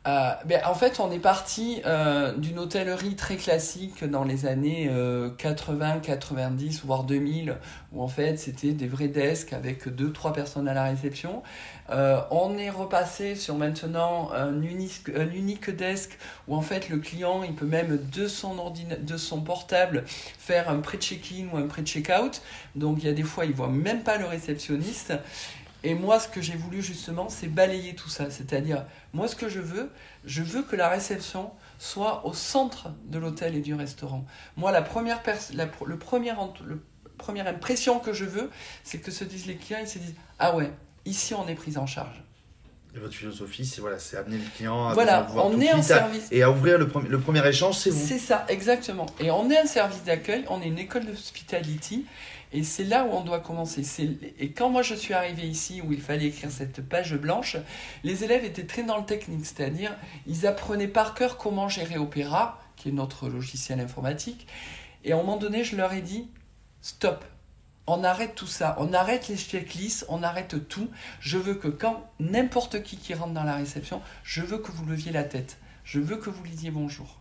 Euh, 0.06 0.30
ben, 0.44 0.60
en 0.66 0.74
fait, 0.74 1.00
on 1.00 1.10
est 1.10 1.18
parti 1.18 1.82
euh, 1.84 2.32
d'une 2.36 2.58
hôtellerie 2.58 3.16
très 3.16 3.36
classique 3.36 4.04
dans 4.04 4.24
les 4.24 4.46
années 4.46 4.90
80, 5.38 6.00
90, 6.00 6.82
voire 6.84 7.04
2000, 7.04 7.56
où 7.92 8.02
en 8.02 8.08
fait 8.08 8.38
c'était 8.38 8.72
des 8.72 8.86
vrais 8.86 9.08
desks 9.08 9.52
avec 9.52 9.88
deux, 9.88 10.12
trois 10.12 10.32
personnes 10.32 10.68
à 10.68 10.74
la 10.74 10.84
réception. 10.84 11.42
Euh, 11.90 12.20
on 12.30 12.58
est 12.58 12.70
repassé 12.70 13.34
sur 13.34 13.54
maintenant 13.54 14.30
un 14.32 14.60
unique, 14.62 15.08
un 15.14 15.30
unique 15.30 15.70
desk 15.70 16.18
où 16.48 16.56
en 16.56 16.60
fait 16.60 16.88
le 16.88 16.98
client 16.98 17.42
il 17.44 17.54
peut 17.54 17.66
même 17.66 17.98
de 18.12 18.26
son, 18.26 18.72
de 19.00 19.16
son 19.16 19.40
portable 19.40 20.04
faire 20.06 20.68
un 20.68 20.80
pré-check-in 20.80 21.46
ou 21.52 21.56
un 21.56 21.66
pré-check-out. 21.66 22.42
Donc 22.74 22.98
il 23.00 23.06
y 23.06 23.08
a 23.08 23.12
des 23.12 23.22
fois 23.22 23.44
il 23.44 23.52
voit 23.52 23.68
même 23.68 24.02
pas 24.02 24.18
le 24.18 24.26
réceptionniste. 24.26 25.12
Et 25.86 25.94
moi, 25.94 26.18
ce 26.18 26.26
que 26.26 26.40
j'ai 26.40 26.56
voulu 26.56 26.82
justement, 26.82 27.28
c'est 27.28 27.46
balayer 27.46 27.94
tout 27.94 28.08
ça. 28.08 28.28
C'est-à-dire, 28.28 28.84
moi, 29.12 29.28
ce 29.28 29.36
que 29.36 29.48
je 29.48 29.60
veux, 29.60 29.88
je 30.24 30.42
veux 30.42 30.62
que 30.62 30.74
la 30.74 30.88
réception 30.88 31.52
soit 31.78 32.26
au 32.26 32.34
centre 32.34 32.90
de 33.04 33.20
l'hôtel 33.20 33.54
et 33.54 33.60
du 33.60 33.72
restaurant. 33.72 34.24
Moi, 34.56 34.72
la 34.72 34.82
première, 34.82 35.22
la, 35.54 35.68
le 35.86 35.96
premier, 35.96 36.32
le 36.66 36.82
première 37.18 37.46
impression 37.46 38.00
que 38.00 38.12
je 38.12 38.24
veux, 38.24 38.50
c'est 38.82 38.98
que 38.98 39.12
se 39.12 39.22
disent 39.22 39.46
les 39.46 39.54
clients, 39.54 39.78
ils 39.80 39.86
se 39.86 40.00
disent 40.00 40.16
Ah 40.40 40.56
ouais, 40.56 40.72
ici, 41.04 41.34
on 41.34 41.46
est 41.46 41.54
pris 41.54 41.78
en 41.78 41.86
charge. 41.86 42.20
Et 42.96 42.98
votre 42.98 43.14
philosophie, 43.14 43.64
c'est 43.64 43.80
voilà, 43.80 44.00
c'est 44.00 44.16
amener 44.16 44.38
le 44.38 44.56
client 44.56 44.88
à 44.88 44.94
voilà, 44.94 45.28
on 45.36 45.60
est 45.60 45.70
un 45.70 45.82
service 45.82 46.26
et 46.32 46.42
à 46.42 46.50
ouvrir 46.50 46.78
le, 46.78 46.88
premier, 46.88 47.08
le 47.08 47.20
premier 47.20 47.46
échange, 47.46 47.76
c'est 47.76 47.90
vous. 47.90 48.06
C'est 48.06 48.18
ça, 48.18 48.44
exactement. 48.48 49.06
Et 49.20 49.30
on 49.30 49.48
est 49.50 49.58
un 49.58 49.66
service 49.66 50.02
d'accueil, 50.02 50.44
on 50.48 50.60
est 50.62 50.66
une 50.66 50.78
école 50.78 51.04
d'hospitality 51.04 52.06
et 52.56 52.62
c'est 52.62 52.84
là 52.84 53.04
où 53.04 53.10
on 53.12 53.20
doit 53.20 53.40
commencer. 53.40 53.82
Et 54.38 54.50
quand 54.52 54.70
moi 54.70 54.80
je 54.80 54.94
suis 54.94 55.12
arrivé 55.12 55.46
ici, 55.46 55.82
où 55.82 55.92
il 55.92 56.00
fallait 56.00 56.28
écrire 56.28 56.50
cette 56.50 56.80
page 56.80 57.14
blanche, 57.14 57.58
les 58.02 58.24
élèves 58.24 58.46
étaient 58.46 58.64
très 58.64 58.82
dans 58.82 58.96
le 58.96 59.04
technique, 59.04 59.44
c'est-à-dire 59.44 59.94
ils 60.26 60.46
apprenaient 60.46 60.88
par 60.88 61.12
cœur 61.12 61.36
comment 61.36 61.68
gérer 61.68 61.98
Opera, 61.98 62.58
qui 62.76 62.88
est 62.88 62.92
notre 62.92 63.28
logiciel 63.28 63.78
informatique. 63.78 64.46
Et 65.04 65.12
à 65.12 65.16
un 65.16 65.18
moment 65.18 65.36
donné, 65.36 65.64
je 65.64 65.76
leur 65.76 65.92
ai 65.92 66.00
dit, 66.00 66.30
stop, 66.80 67.26
on 67.86 68.02
arrête 68.02 68.34
tout 68.34 68.46
ça, 68.46 68.74
on 68.78 68.94
arrête 68.94 69.28
les 69.28 69.36
checklists, 69.36 70.06
on 70.08 70.22
arrête 70.22 70.66
tout. 70.66 70.88
Je 71.20 71.36
veux 71.36 71.56
que 71.56 71.68
quand 71.68 72.08
n'importe 72.20 72.82
qui 72.82 72.96
qui 72.96 73.12
rentre 73.12 73.34
dans 73.34 73.44
la 73.44 73.56
réception, 73.56 74.00
je 74.24 74.40
veux 74.40 74.56
que 74.56 74.72
vous 74.72 74.86
leviez 74.86 75.12
la 75.12 75.24
tête. 75.24 75.58
Je 75.84 76.00
veux 76.00 76.16
que 76.16 76.30
vous 76.30 76.42
lisiez 76.42 76.70
bonjour. 76.70 77.20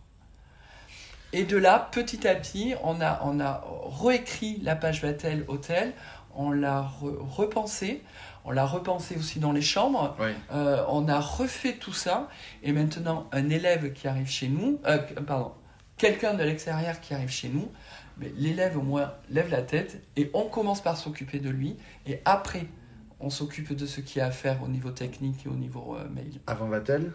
Et 1.32 1.44
de 1.44 1.56
là, 1.56 1.88
petit 1.92 2.26
à 2.26 2.34
petit, 2.34 2.74
on 2.82 3.00
a, 3.00 3.20
on 3.24 3.40
a 3.40 3.64
réécrit 4.02 4.60
la 4.62 4.76
page 4.76 5.02
Vatel 5.02 5.44
Hôtel, 5.48 5.92
on 6.34 6.50
l'a 6.50 6.80
repensé, 6.80 8.02
on 8.44 8.52
l'a 8.52 8.66
repensé 8.66 9.16
aussi 9.16 9.40
dans 9.40 9.52
les 9.52 9.62
chambres, 9.62 10.16
euh, 10.52 10.84
on 10.88 11.08
a 11.08 11.18
refait 11.20 11.74
tout 11.74 11.92
ça, 11.92 12.28
et 12.62 12.72
maintenant, 12.72 13.28
un 13.32 13.50
élève 13.50 13.92
qui 13.92 14.06
arrive 14.06 14.28
chez 14.28 14.48
nous, 14.48 14.80
euh, 14.86 14.98
pardon, 15.26 15.52
quelqu'un 15.96 16.34
de 16.34 16.44
l'extérieur 16.44 17.00
qui 17.00 17.14
arrive 17.14 17.30
chez 17.30 17.48
nous, 17.48 17.70
l'élève 18.36 18.78
au 18.78 18.82
moins 18.82 19.12
lève 19.28 19.50
la 19.50 19.62
tête 19.62 20.02
et 20.16 20.30
on 20.32 20.44
commence 20.44 20.80
par 20.80 20.96
s'occuper 20.96 21.38
de 21.38 21.50
lui, 21.50 21.76
et 22.06 22.20
après, 22.24 22.66
on 23.18 23.30
s'occupe 23.30 23.74
de 23.74 23.86
ce 23.86 24.00
qu'il 24.00 24.18
y 24.18 24.22
a 24.22 24.26
à 24.26 24.30
faire 24.30 24.62
au 24.62 24.68
niveau 24.68 24.90
technique 24.90 25.46
et 25.46 25.48
au 25.48 25.54
niveau 25.54 25.96
euh, 25.96 26.08
mail. 26.08 26.40
Avant 26.46 26.68
Vatel? 26.68 27.12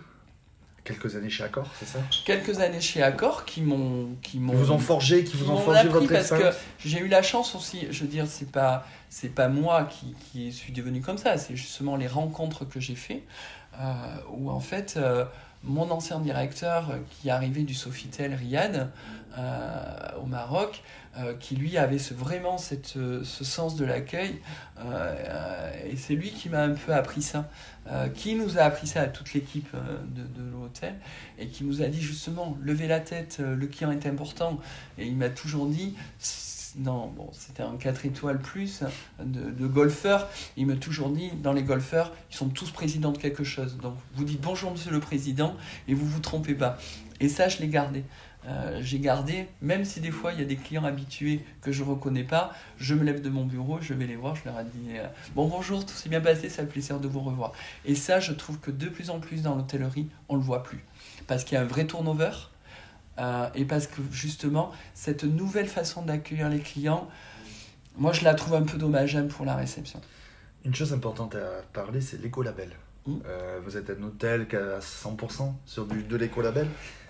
Quelques 0.83 1.15
années 1.15 1.29
chez 1.29 1.43
Accor, 1.43 1.67
c'est 1.77 1.85
ça 1.85 1.99
Quelques 2.25 2.59
années 2.59 2.81
chez 2.81 3.03
Accor 3.03 3.45
qui 3.45 3.61
m'ont 3.61 4.15
qui 4.23 4.39
m'ont 4.39 4.53
vous 4.53 4.71
ont 4.71 4.79
forgé, 4.79 5.23
qui, 5.23 5.37
vous 5.37 5.51
ont 5.51 5.57
forgé 5.57 5.87
votre 5.87 6.11
parce 6.11 6.31
que 6.31 6.51
j'ai 6.83 6.99
eu 6.99 7.07
la 7.07 7.21
chance 7.21 7.53
aussi. 7.53 7.87
Je 7.91 8.01
veux 8.01 8.09
dire, 8.09 8.25
c'est 8.27 8.51
pas 8.51 8.87
c'est 9.09 9.29
pas 9.29 9.47
moi 9.47 9.83
qui, 9.83 10.15
qui 10.31 10.51
suis 10.51 10.73
devenu 10.73 11.01
comme 11.01 11.17
ça. 11.17 11.37
C'est 11.37 11.55
justement 11.55 11.95
les 11.95 12.07
rencontres 12.07 12.65
que 12.65 12.79
j'ai 12.79 12.95
fait 12.95 13.23
euh, 13.79 14.15
où 14.31 14.49
en 14.49 14.59
fait 14.59 14.95
euh, 14.97 15.25
mon 15.63 15.91
ancien 15.91 16.19
directeur 16.19 16.97
qui 17.09 17.29
arrivait 17.29 17.63
du 17.63 17.73
Sofitel 17.73 18.33
Riyad 18.33 18.89
euh, 19.37 20.19
au 20.21 20.25
Maroc 20.25 20.83
euh, 21.17 21.33
qui 21.37 21.57
lui 21.57 21.77
avait 21.77 21.97
vraiment 21.97 22.55
euh, 22.95 23.21
ce 23.25 23.43
sens 23.43 23.75
de 23.75 23.83
l'accueil. 23.83 24.39
Euh, 24.79 25.73
et 25.85 25.97
c'est 25.97 26.15
lui 26.15 26.31
qui 26.31 26.47
m'a 26.47 26.61
un 26.61 26.73
peu 26.73 26.93
appris 26.93 27.21
ça, 27.21 27.49
qui 28.15 28.35
nous 28.35 28.57
a 28.57 28.61
appris 28.61 28.87
ça 28.87 29.01
à 29.01 29.07
toute 29.07 29.33
l'équipe 29.33 29.75
de, 29.75 30.21
de 30.21 30.49
l'hôtel, 30.49 30.95
et 31.37 31.47
qui 31.47 31.65
nous 31.65 31.81
a 31.81 31.87
dit 31.87 32.01
justement, 32.01 32.57
levez 32.61 32.87
la 32.87 33.01
tête, 33.01 33.39
le 33.39 33.67
client 33.67 33.91
est 33.91 34.05
important. 34.05 34.57
Et 34.97 35.05
il 35.05 35.17
m'a 35.17 35.27
toujours 35.27 35.65
dit, 35.65 35.95
non, 36.77 37.07
bon, 37.07 37.29
c'était 37.33 37.63
un 37.63 37.75
4 37.75 38.05
étoiles 38.05 38.39
plus 38.39 38.83
de, 39.19 39.67
golfeurs. 39.67 40.29
Il 40.57 40.67
m'a 40.67 40.75
toujours 40.75 41.09
dit, 41.09 41.31
dans 41.41 41.53
les 41.53 41.63
golfeurs, 41.63 42.11
ils 42.29 42.35
sont 42.35 42.49
tous 42.49 42.71
présidents 42.71 43.11
de 43.11 43.17
quelque 43.17 43.43
chose. 43.43 43.77
Donc, 43.77 43.95
vous 44.15 44.23
dites 44.23 44.41
bonjour, 44.41 44.71
monsieur 44.71 44.91
le 44.91 44.99
président, 44.99 45.55
et 45.87 45.93
vous 45.93 46.05
vous 46.05 46.19
trompez 46.19 46.55
pas. 46.55 46.77
Et 47.19 47.29
ça, 47.29 47.49
je 47.49 47.59
l'ai 47.59 47.67
gardé. 47.67 48.03
Euh, 48.47 48.79
j'ai 48.81 48.99
gardé, 48.99 49.47
même 49.61 49.85
si 49.85 49.99
des 49.99 50.09
fois 50.09 50.33
il 50.33 50.39
y 50.39 50.41
a 50.41 50.45
des 50.45 50.55
clients 50.55 50.83
habitués 50.83 51.45
que 51.61 51.71
je 51.71 51.83
reconnais 51.83 52.23
pas, 52.23 52.55
je 52.77 52.95
me 52.95 53.03
lève 53.03 53.21
de 53.21 53.29
mon 53.29 53.45
bureau, 53.45 53.77
je 53.81 53.93
vais 53.93 54.07
les 54.07 54.15
voir, 54.15 54.35
je 54.35 54.45
leur 54.45 54.59
ai 54.59 54.63
dit 54.63 54.97
euh, 54.97 55.05
bon 55.35 55.47
bonjour, 55.47 55.85
tout 55.85 55.93
s'est 55.93 56.09
bien 56.09 56.21
passé, 56.21 56.49
ça 56.49 56.63
fait 56.63 56.69
plaisir 56.69 56.99
de 56.99 57.07
vous 57.07 57.19
revoir. 57.19 57.53
Et 57.85 57.93
ça, 57.93 58.19
je 58.19 58.33
trouve 58.33 58.59
que 58.59 58.71
de 58.71 58.87
plus 58.87 59.11
en 59.11 59.19
plus 59.19 59.43
dans 59.43 59.53
l'hôtellerie, 59.53 60.07
on 60.27 60.37
le 60.37 60.41
voit 60.41 60.63
plus, 60.63 60.83
parce 61.27 61.43
qu'il 61.43 61.53
y 61.53 61.57
a 61.59 61.61
un 61.61 61.67
vrai 61.67 61.85
turnover 61.85 62.31
euh, 63.21 63.47
et 63.55 63.65
parce 63.65 63.87
que 63.87 64.01
justement 64.11 64.71
cette 64.93 65.23
nouvelle 65.23 65.67
façon 65.67 66.01
d'accueillir 66.01 66.49
les 66.49 66.59
clients, 66.59 67.07
moi 67.97 68.11
je 68.11 68.23
la 68.23 68.33
trouve 68.33 68.55
un 68.55 68.63
peu 68.63 68.77
dommageable 68.77 69.27
pour 69.27 69.45
la 69.45 69.55
réception. 69.55 70.01
Une 70.65 70.75
chose 70.75 70.93
importante 70.93 71.35
à 71.35 71.61
parler, 71.73 72.01
c'est 72.01 72.21
l'écolabel. 72.21 72.71
Mmh. 73.07 73.17
vous 73.65 73.77
êtes 73.77 73.89
un 73.89 74.03
hôtel 74.03 74.47
qui 74.47 74.55
a 74.55 74.77
100% 74.77 75.53
sur 75.65 75.87
du, 75.87 76.03
de 76.03 76.15
l'écolabel? 76.17 76.67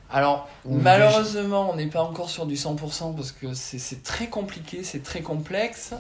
Alors, 0.10 0.50
malheureusement, 0.66 1.72
on 1.72 1.76
n'est 1.76 1.88
pas 1.88 2.02
encore 2.02 2.30
sur 2.30 2.46
du 2.46 2.56
100% 2.56 3.16
parce 3.16 3.32
que 3.32 3.54
c'est 3.54 4.04
très 4.04 4.28
compliqué, 4.28 4.84
c'est 4.84 5.04
très 5.04 5.22
complexe. 5.22 5.94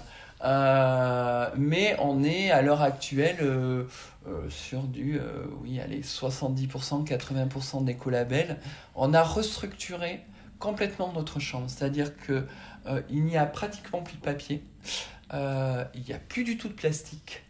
Euh, 0.43 1.49
mais 1.55 1.95
on 1.99 2.23
est 2.23 2.51
à 2.51 2.61
l'heure 2.61 2.81
actuelle 2.81 3.37
euh, 3.41 3.83
euh, 4.27 4.49
sur 4.49 4.83
du 4.83 5.19
oui, 5.61 5.79
allez, 5.79 6.01
70%, 6.01 7.05
80% 7.05 7.83
d'écolabel. 7.85 8.57
On 8.95 9.13
a 9.13 9.23
restructuré 9.23 10.21
complètement 10.59 11.11
notre 11.13 11.39
chambre, 11.39 11.69
c'est-à-dire 11.69 12.15
que 12.17 12.45
il 13.09 13.23
n'y 13.25 13.37
a 13.37 13.45
pratiquement 13.45 14.01
plus 14.01 14.15
de 14.15 14.21
papier, 14.21 14.63
il 15.33 16.03
n'y 16.07 16.13
a 16.13 16.19
plus 16.19 16.43
du 16.43 16.57
tout 16.57 16.67
de 16.67 16.73
plastique. 16.73 17.43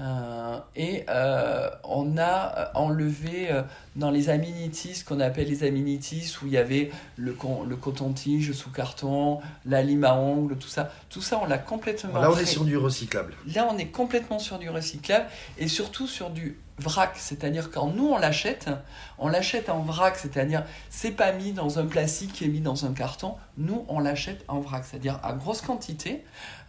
Euh, 0.00 0.58
et 0.74 1.04
euh, 1.10 1.68
on 1.84 2.16
a 2.16 2.70
enlevé 2.74 3.50
euh, 3.50 3.62
dans 3.94 4.10
les 4.10 4.30
amenities, 4.30 4.94
ce 4.94 5.04
qu'on 5.04 5.20
appelle 5.20 5.48
les 5.48 5.64
amenities, 5.64 6.34
où 6.42 6.46
il 6.46 6.52
y 6.52 6.56
avait 6.56 6.90
le, 7.16 7.36
le 7.68 7.76
coton-tige 7.76 8.52
sous 8.52 8.70
carton, 8.70 9.40
la 9.66 9.82
lime 9.82 10.04
à 10.04 10.14
ongles, 10.14 10.56
tout 10.56 10.68
ça. 10.68 10.90
Tout 11.10 11.20
ça, 11.20 11.38
on 11.42 11.46
l'a 11.46 11.58
complètement. 11.58 12.20
Là, 12.20 12.30
on 12.30 12.38
est 12.38 12.46
sur 12.46 12.64
du 12.64 12.76
recyclable. 12.76 13.34
Là, 13.54 13.68
on 13.70 13.76
est 13.76 13.88
complètement 13.88 14.38
sur 14.38 14.58
du 14.58 14.70
recyclable 14.70 15.26
et 15.58 15.68
surtout 15.68 16.06
sur 16.06 16.30
du 16.30 16.56
vrac, 16.78 17.16
c'est-à-dire 17.16 17.70
quand 17.70 17.88
nous 17.88 18.08
on 18.08 18.18
l'achète, 18.18 18.70
on 19.18 19.28
l'achète 19.28 19.68
en 19.68 19.82
vrac, 19.82 20.16
c'est-à-dire 20.16 20.64
c'est 20.90 21.12
pas 21.12 21.32
mis 21.32 21.52
dans 21.52 21.78
un 21.78 21.86
plastique 21.86 22.32
qui 22.32 22.44
est 22.44 22.48
mis 22.48 22.60
dans 22.60 22.86
un 22.86 22.92
carton, 22.92 23.36
nous 23.58 23.84
on 23.88 24.00
l'achète 24.00 24.44
en 24.48 24.60
vrac, 24.60 24.84
c'est-à-dire 24.84 25.20
à 25.22 25.32
grosse 25.32 25.60
quantité. 25.60 26.24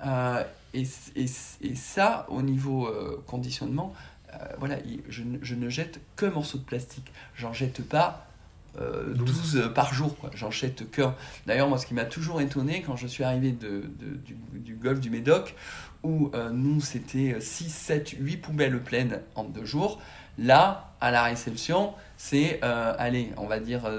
Euh, 0.05 0.43
et, 0.73 0.87
et, 1.15 1.25
et, 1.61 1.75
ça, 1.75 2.25
au 2.29 2.41
niveau 2.41 2.87
euh, 2.87 3.23
conditionnement, 3.27 3.93
euh, 4.33 4.37
voilà, 4.57 4.77
je, 5.07 5.21
je, 5.41 5.55
ne 5.55 5.69
jette 5.69 5.99
que 6.15 6.25
morceaux 6.25 6.57
de 6.57 6.63
plastique. 6.63 7.11
J'en 7.35 7.53
jette 7.53 7.87
pas 7.87 8.25
12. 8.79 9.71
par 9.75 9.93
jour, 9.93 10.17
quoi. 10.17 10.31
J'en 10.33 10.51
jette 10.51 10.89
que. 10.89 11.01
D'ailleurs, 11.45 11.69
moi, 11.69 11.77
ce 11.77 11.85
qui 11.85 11.93
m'a 11.93 12.05
toujours 12.05 12.41
étonné 12.41 12.81
quand 12.81 12.95
je 12.95 13.07
suis 13.07 13.23
arrivé 13.23 13.51
de, 13.51 13.83
de 13.99 14.15
du, 14.15 14.35
du, 14.53 14.75
golfe 14.75 14.99
du 14.99 15.09
Médoc, 15.09 15.55
où 16.03 16.31
nous, 16.51 16.81
c'était 16.81 17.37
6, 17.39 17.69
7, 17.69 18.15
8 18.19 18.37
poubelles 18.37 18.81
pleines 18.81 19.21
en 19.35 19.43
deux 19.43 19.65
jours. 19.65 20.01
Là, 20.37 20.95
à 21.01 21.11
la 21.11 21.23
réception, 21.23 21.93
c'est, 22.17 22.61
allez, 22.63 23.31
on 23.37 23.47
va 23.47 23.59
dire 23.59 23.89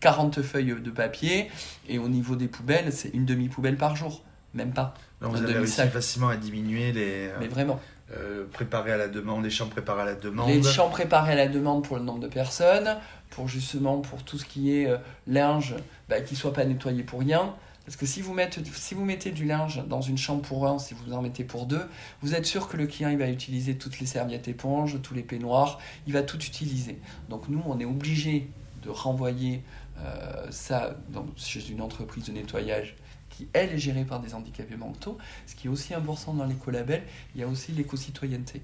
40 0.00 0.42
feuilles 0.42 0.76
de 0.80 0.90
papier, 0.90 1.50
et 1.88 1.98
au 1.98 2.08
niveau 2.08 2.36
des 2.36 2.46
poubelles, 2.46 2.92
c'est 2.92 3.08
une 3.08 3.24
demi-poubelle 3.24 3.76
par 3.76 3.96
jour. 3.96 4.22
Même 4.54 4.72
pas. 4.72 4.94
Donc 5.20 5.32
vous 5.32 5.42
avez 5.42 5.54
réussi 5.54 5.80
facilement 5.88 6.28
à 6.28 6.36
diminuer 6.36 6.92
les. 6.92 7.28
Euh, 7.28 7.36
Mais 7.40 7.48
vraiment. 7.48 7.80
Euh, 8.12 8.44
préparer 8.52 8.92
à 8.92 8.98
la 8.98 9.08
demande, 9.08 9.42
les 9.42 9.50
chambres 9.50 9.70
préparées 9.70 10.02
à 10.02 10.04
la 10.04 10.14
demande. 10.14 10.48
Les 10.50 10.62
chambres 10.62 10.92
préparées 10.92 11.32
à 11.32 11.36
la 11.36 11.48
demande 11.48 11.84
pour 11.84 11.96
le 11.96 12.02
nombre 12.02 12.20
de 12.20 12.28
personnes, 12.28 12.98
pour 13.30 13.48
justement 13.48 13.98
pour 14.00 14.22
tout 14.22 14.36
ce 14.36 14.44
qui 14.44 14.76
est 14.76 14.86
euh, 14.86 14.98
linge, 15.26 15.74
bah, 16.10 16.20
qui 16.20 16.36
soit 16.36 16.52
pas 16.52 16.66
nettoyé 16.66 17.02
pour 17.02 17.20
rien. 17.20 17.54
Parce 17.86 17.96
que 17.96 18.04
si 18.04 18.20
vous, 18.20 18.34
mettez, 18.34 18.62
si 18.74 18.94
vous 18.94 19.04
mettez 19.04 19.30
du 19.30 19.46
linge 19.46 19.82
dans 19.88 20.02
une 20.02 20.18
chambre 20.18 20.42
pour 20.42 20.66
un, 20.66 20.78
si 20.78 20.94
vous 20.94 21.14
en 21.14 21.22
mettez 21.22 21.44
pour 21.44 21.64
deux, 21.64 21.86
vous 22.20 22.34
êtes 22.34 22.44
sûr 22.44 22.68
que 22.68 22.76
le 22.76 22.86
client 22.86 23.08
il 23.08 23.18
va 23.18 23.28
utiliser 23.28 23.76
toutes 23.76 24.00
les 24.00 24.06
serviettes 24.06 24.48
éponges, 24.48 25.00
tous 25.02 25.14
les 25.14 25.22
peignoirs, 25.22 25.78
il 26.06 26.12
va 26.12 26.22
tout 26.22 26.38
utiliser. 26.38 26.98
Donc 27.30 27.48
nous, 27.48 27.62
on 27.66 27.78
est 27.80 27.84
obligé 27.86 28.50
de 28.82 28.90
renvoyer 28.90 29.62
euh, 29.98 30.46
ça 30.50 30.96
dans, 31.08 31.26
chez 31.36 31.70
une 31.70 31.80
entreprise 31.80 32.24
de 32.24 32.32
nettoyage 32.32 32.96
qui, 33.36 33.48
elle, 33.52 33.72
est 33.72 33.78
gérée 33.78 34.04
par 34.04 34.20
des 34.20 34.34
handicapés 34.34 34.76
mentaux. 34.76 35.18
Ce 35.46 35.54
qui 35.54 35.66
est 35.66 35.70
aussi 35.70 35.94
important 35.94 36.34
dans 36.34 36.44
l'écolabel, 36.44 37.02
il 37.34 37.40
y 37.40 37.44
a 37.44 37.48
aussi 37.48 37.72
l'éco-citoyenneté. 37.72 38.62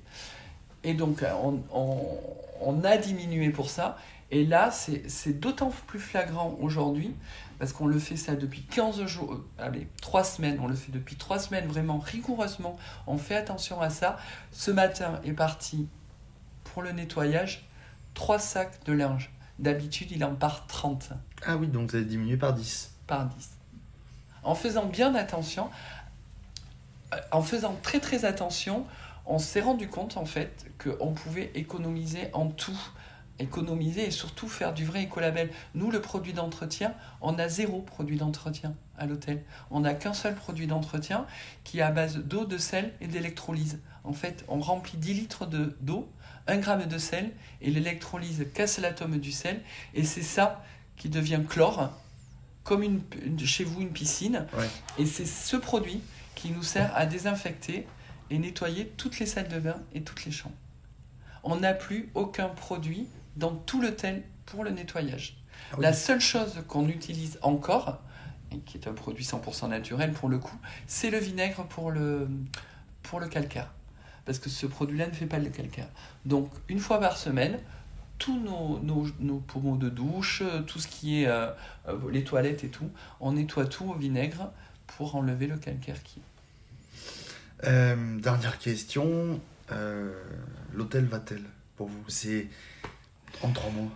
Et 0.82 0.94
donc, 0.94 1.24
on, 1.42 1.60
on 2.60 2.84
a 2.84 2.96
diminué 2.96 3.50
pour 3.50 3.68
ça. 3.68 3.96
Et 4.30 4.46
là, 4.46 4.70
c'est 4.70 5.40
d'autant 5.40 5.72
plus 5.88 5.98
flagrant 5.98 6.56
aujourd'hui, 6.60 7.14
parce 7.58 7.72
qu'on 7.72 7.86
le 7.86 7.98
fait 7.98 8.16
ça 8.16 8.36
depuis 8.36 8.62
15 8.62 9.04
jours, 9.06 9.32
euh, 9.32 9.44
allez, 9.58 9.88
3 10.02 10.22
semaines, 10.22 10.58
on 10.62 10.68
le 10.68 10.76
fait 10.76 10.92
depuis 10.92 11.16
3 11.16 11.40
semaines 11.40 11.66
vraiment 11.66 11.98
rigoureusement, 11.98 12.78
on 13.08 13.18
fait 13.18 13.34
attention 13.34 13.80
à 13.80 13.90
ça. 13.90 14.18
Ce 14.52 14.70
matin 14.70 15.20
est 15.24 15.32
parti 15.32 15.88
pour 16.62 16.82
le 16.82 16.92
nettoyage 16.92 17.68
3 18.14 18.38
sacs 18.38 18.84
de 18.84 18.92
linge. 18.92 19.30
D'habitude, 19.58 20.12
il 20.12 20.24
en 20.24 20.34
part 20.34 20.66
30. 20.68 21.10
Ah 21.44 21.56
oui, 21.56 21.66
donc 21.66 21.90
vous 21.90 21.96
avez 21.96 22.04
diminué 22.04 22.36
par 22.36 22.54
10. 22.54 22.92
Par 23.06 23.26
10. 23.26 23.59
En 24.42 24.54
faisant 24.54 24.86
bien 24.86 25.14
attention, 25.14 25.70
euh, 27.14 27.16
en 27.32 27.42
faisant 27.42 27.76
très 27.82 28.00
très 28.00 28.24
attention, 28.24 28.86
on 29.26 29.38
s'est 29.38 29.60
rendu 29.60 29.88
compte 29.88 30.16
en 30.16 30.24
fait 30.24 30.66
qu'on 30.82 31.12
pouvait 31.12 31.50
économiser 31.54 32.30
en 32.32 32.48
tout 32.48 32.78
économiser 33.40 34.06
et 34.06 34.10
surtout 34.10 34.48
faire 34.48 34.72
du 34.72 34.84
vrai 34.84 35.02
écolabel. 35.02 35.50
Nous, 35.74 35.90
le 35.90 36.00
produit 36.00 36.32
d'entretien, 36.32 36.94
on 37.20 37.38
a 37.38 37.48
zéro 37.48 37.80
produit 37.80 38.16
d'entretien 38.16 38.74
à 38.98 39.06
l'hôtel. 39.06 39.42
On 39.70 39.80
n'a 39.80 39.94
qu'un 39.94 40.12
seul 40.12 40.34
produit 40.34 40.66
d'entretien 40.66 41.26
qui 41.64 41.78
est 41.78 41.82
à 41.82 41.90
base 41.90 42.18
d'eau, 42.18 42.44
de 42.44 42.58
sel 42.58 42.92
et 43.00 43.06
d'électrolyse. 43.06 43.80
En 44.04 44.12
fait, 44.12 44.44
on 44.48 44.60
remplit 44.60 44.98
10 44.98 45.14
litres 45.14 45.46
d'eau, 45.46 46.08
1 46.46 46.58
gramme 46.58 46.86
de 46.86 46.98
sel 46.98 47.32
et 47.60 47.70
l'électrolyse 47.70 48.46
casse 48.54 48.78
l'atome 48.78 49.18
du 49.18 49.32
sel 49.32 49.60
et 49.94 50.04
c'est 50.04 50.22
ça 50.22 50.62
qui 50.96 51.08
devient 51.08 51.40
chlore, 51.48 51.90
comme 52.64 52.82
une, 52.82 53.00
chez 53.44 53.64
vous 53.64 53.80
une 53.80 53.92
piscine. 53.92 54.46
Et 54.98 55.06
c'est 55.06 55.26
ce 55.26 55.56
produit 55.56 56.00
qui 56.34 56.50
nous 56.50 56.62
sert 56.62 56.94
à 56.96 57.06
désinfecter 57.06 57.86
et 58.30 58.38
nettoyer 58.38 58.86
toutes 58.96 59.18
les 59.18 59.26
salles 59.26 59.48
de 59.48 59.58
bain 59.58 59.76
et 59.94 60.02
toutes 60.02 60.24
les 60.24 60.32
chambres. 60.32 60.54
On 61.42 61.56
n'a 61.56 61.74
plus 61.74 62.10
aucun 62.14 62.48
produit 62.48 63.06
dans 63.36 63.54
tout 63.54 63.80
le 63.80 63.94
tel 63.94 64.22
pour 64.46 64.64
le 64.64 64.70
nettoyage. 64.70 65.36
Ah 65.72 65.76
La 65.78 65.92
seule 65.92 66.20
chose 66.20 66.62
qu'on 66.68 66.88
utilise 66.88 67.38
encore, 67.42 68.00
et 68.52 68.58
qui 68.58 68.78
est 68.78 68.88
un 68.88 68.92
produit 68.92 69.24
100% 69.24 69.68
naturel 69.68 70.12
pour 70.12 70.28
le 70.28 70.38
coup, 70.38 70.56
c'est 70.86 71.10
le 71.10 71.18
vinaigre 71.18 71.64
pour 71.64 71.90
le, 71.90 72.28
pour 73.02 73.20
le 73.20 73.28
calcaire. 73.28 73.72
Parce 74.24 74.38
que 74.38 74.50
ce 74.50 74.66
produit-là 74.66 75.06
ne 75.06 75.12
fait 75.12 75.26
pas 75.26 75.38
le 75.38 75.48
calcaire. 75.48 75.88
Donc, 76.24 76.50
une 76.68 76.78
fois 76.78 77.00
par 77.00 77.16
semaine, 77.16 77.58
tous 78.20 78.38
nos, 78.38 78.78
nos, 78.78 79.08
nos 79.18 79.38
pommeaux 79.38 79.76
de 79.76 79.88
douche, 79.88 80.44
tout 80.68 80.78
ce 80.78 80.86
qui 80.86 81.22
est 81.22 81.26
euh, 81.26 81.50
euh, 81.88 81.98
les 82.12 82.22
toilettes 82.22 82.62
et 82.62 82.68
tout, 82.68 82.88
on 83.18 83.32
nettoie 83.32 83.66
tout 83.66 83.90
au 83.90 83.94
vinaigre 83.94 84.52
pour 84.86 85.16
enlever 85.16 85.48
le 85.48 85.56
calcaire 85.56 86.00
qui 86.04 86.22
euh, 87.64 88.18
dernière 88.20 88.58
question, 88.58 89.40
l'hôtel 90.72 91.04
va-t-elle 91.06 91.44
pour 91.76 91.88
vous? 91.88 92.04
C'est 92.08 92.48
en 93.42 93.50
trois 93.52 93.70
mois 93.70 93.90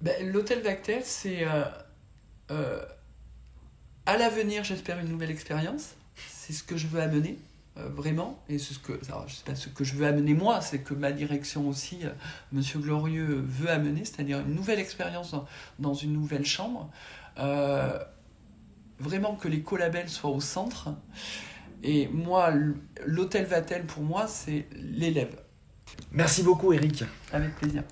ben, 0.00 0.32
L'hôtel 0.32 0.62
Vactel, 0.62 1.02
c'est 1.04 1.46
euh, 1.46 1.64
euh, 2.50 2.84
à 4.06 4.16
l'avenir, 4.18 4.64
j'espère, 4.64 4.98
une 4.98 5.08
nouvelle 5.08 5.30
expérience. 5.30 5.94
C'est 6.28 6.52
ce 6.52 6.62
que 6.62 6.76
je 6.76 6.86
veux 6.86 7.00
amener, 7.00 7.38
euh, 7.76 7.88
vraiment. 7.88 8.42
Et 8.48 8.58
ce 8.58 8.78
que, 8.78 8.92
alors, 9.08 9.28
je 9.28 9.34
sais 9.34 9.44
pas 9.44 9.54
ce 9.54 9.68
que 9.68 9.84
je 9.84 9.94
veux 9.94 10.06
amener 10.06 10.34
moi, 10.34 10.60
c'est 10.60 10.80
que 10.80 10.94
ma 10.94 11.12
direction 11.12 11.68
aussi, 11.68 12.00
Monsieur 12.52 12.80
Glorieux, 12.80 13.44
veut 13.46 13.70
amener, 13.70 14.04
c'est-à-dire 14.04 14.40
une 14.40 14.54
nouvelle 14.54 14.80
expérience 14.80 15.30
dans, 15.30 15.46
dans, 15.78 15.94
une 15.94 16.12
nouvelle 16.12 16.44
chambre. 16.44 16.90
vraiment 18.98 19.34
que 19.36 19.48
les 19.48 19.62
collabels 19.62 20.08
soient 20.08 20.30
au 20.30 20.40
centre. 20.40 20.90
Et 21.84 22.08
moi, 22.08 22.52
l'hôtel 23.04 23.44
Vatel, 23.44 23.84
pour 23.84 24.02
moi, 24.02 24.26
c'est 24.26 24.66
l'élève. 24.72 25.36
Merci 26.10 26.42
beaucoup, 26.42 26.72
Eric. 26.72 27.04
Avec 27.32 27.54
plaisir. 27.56 27.84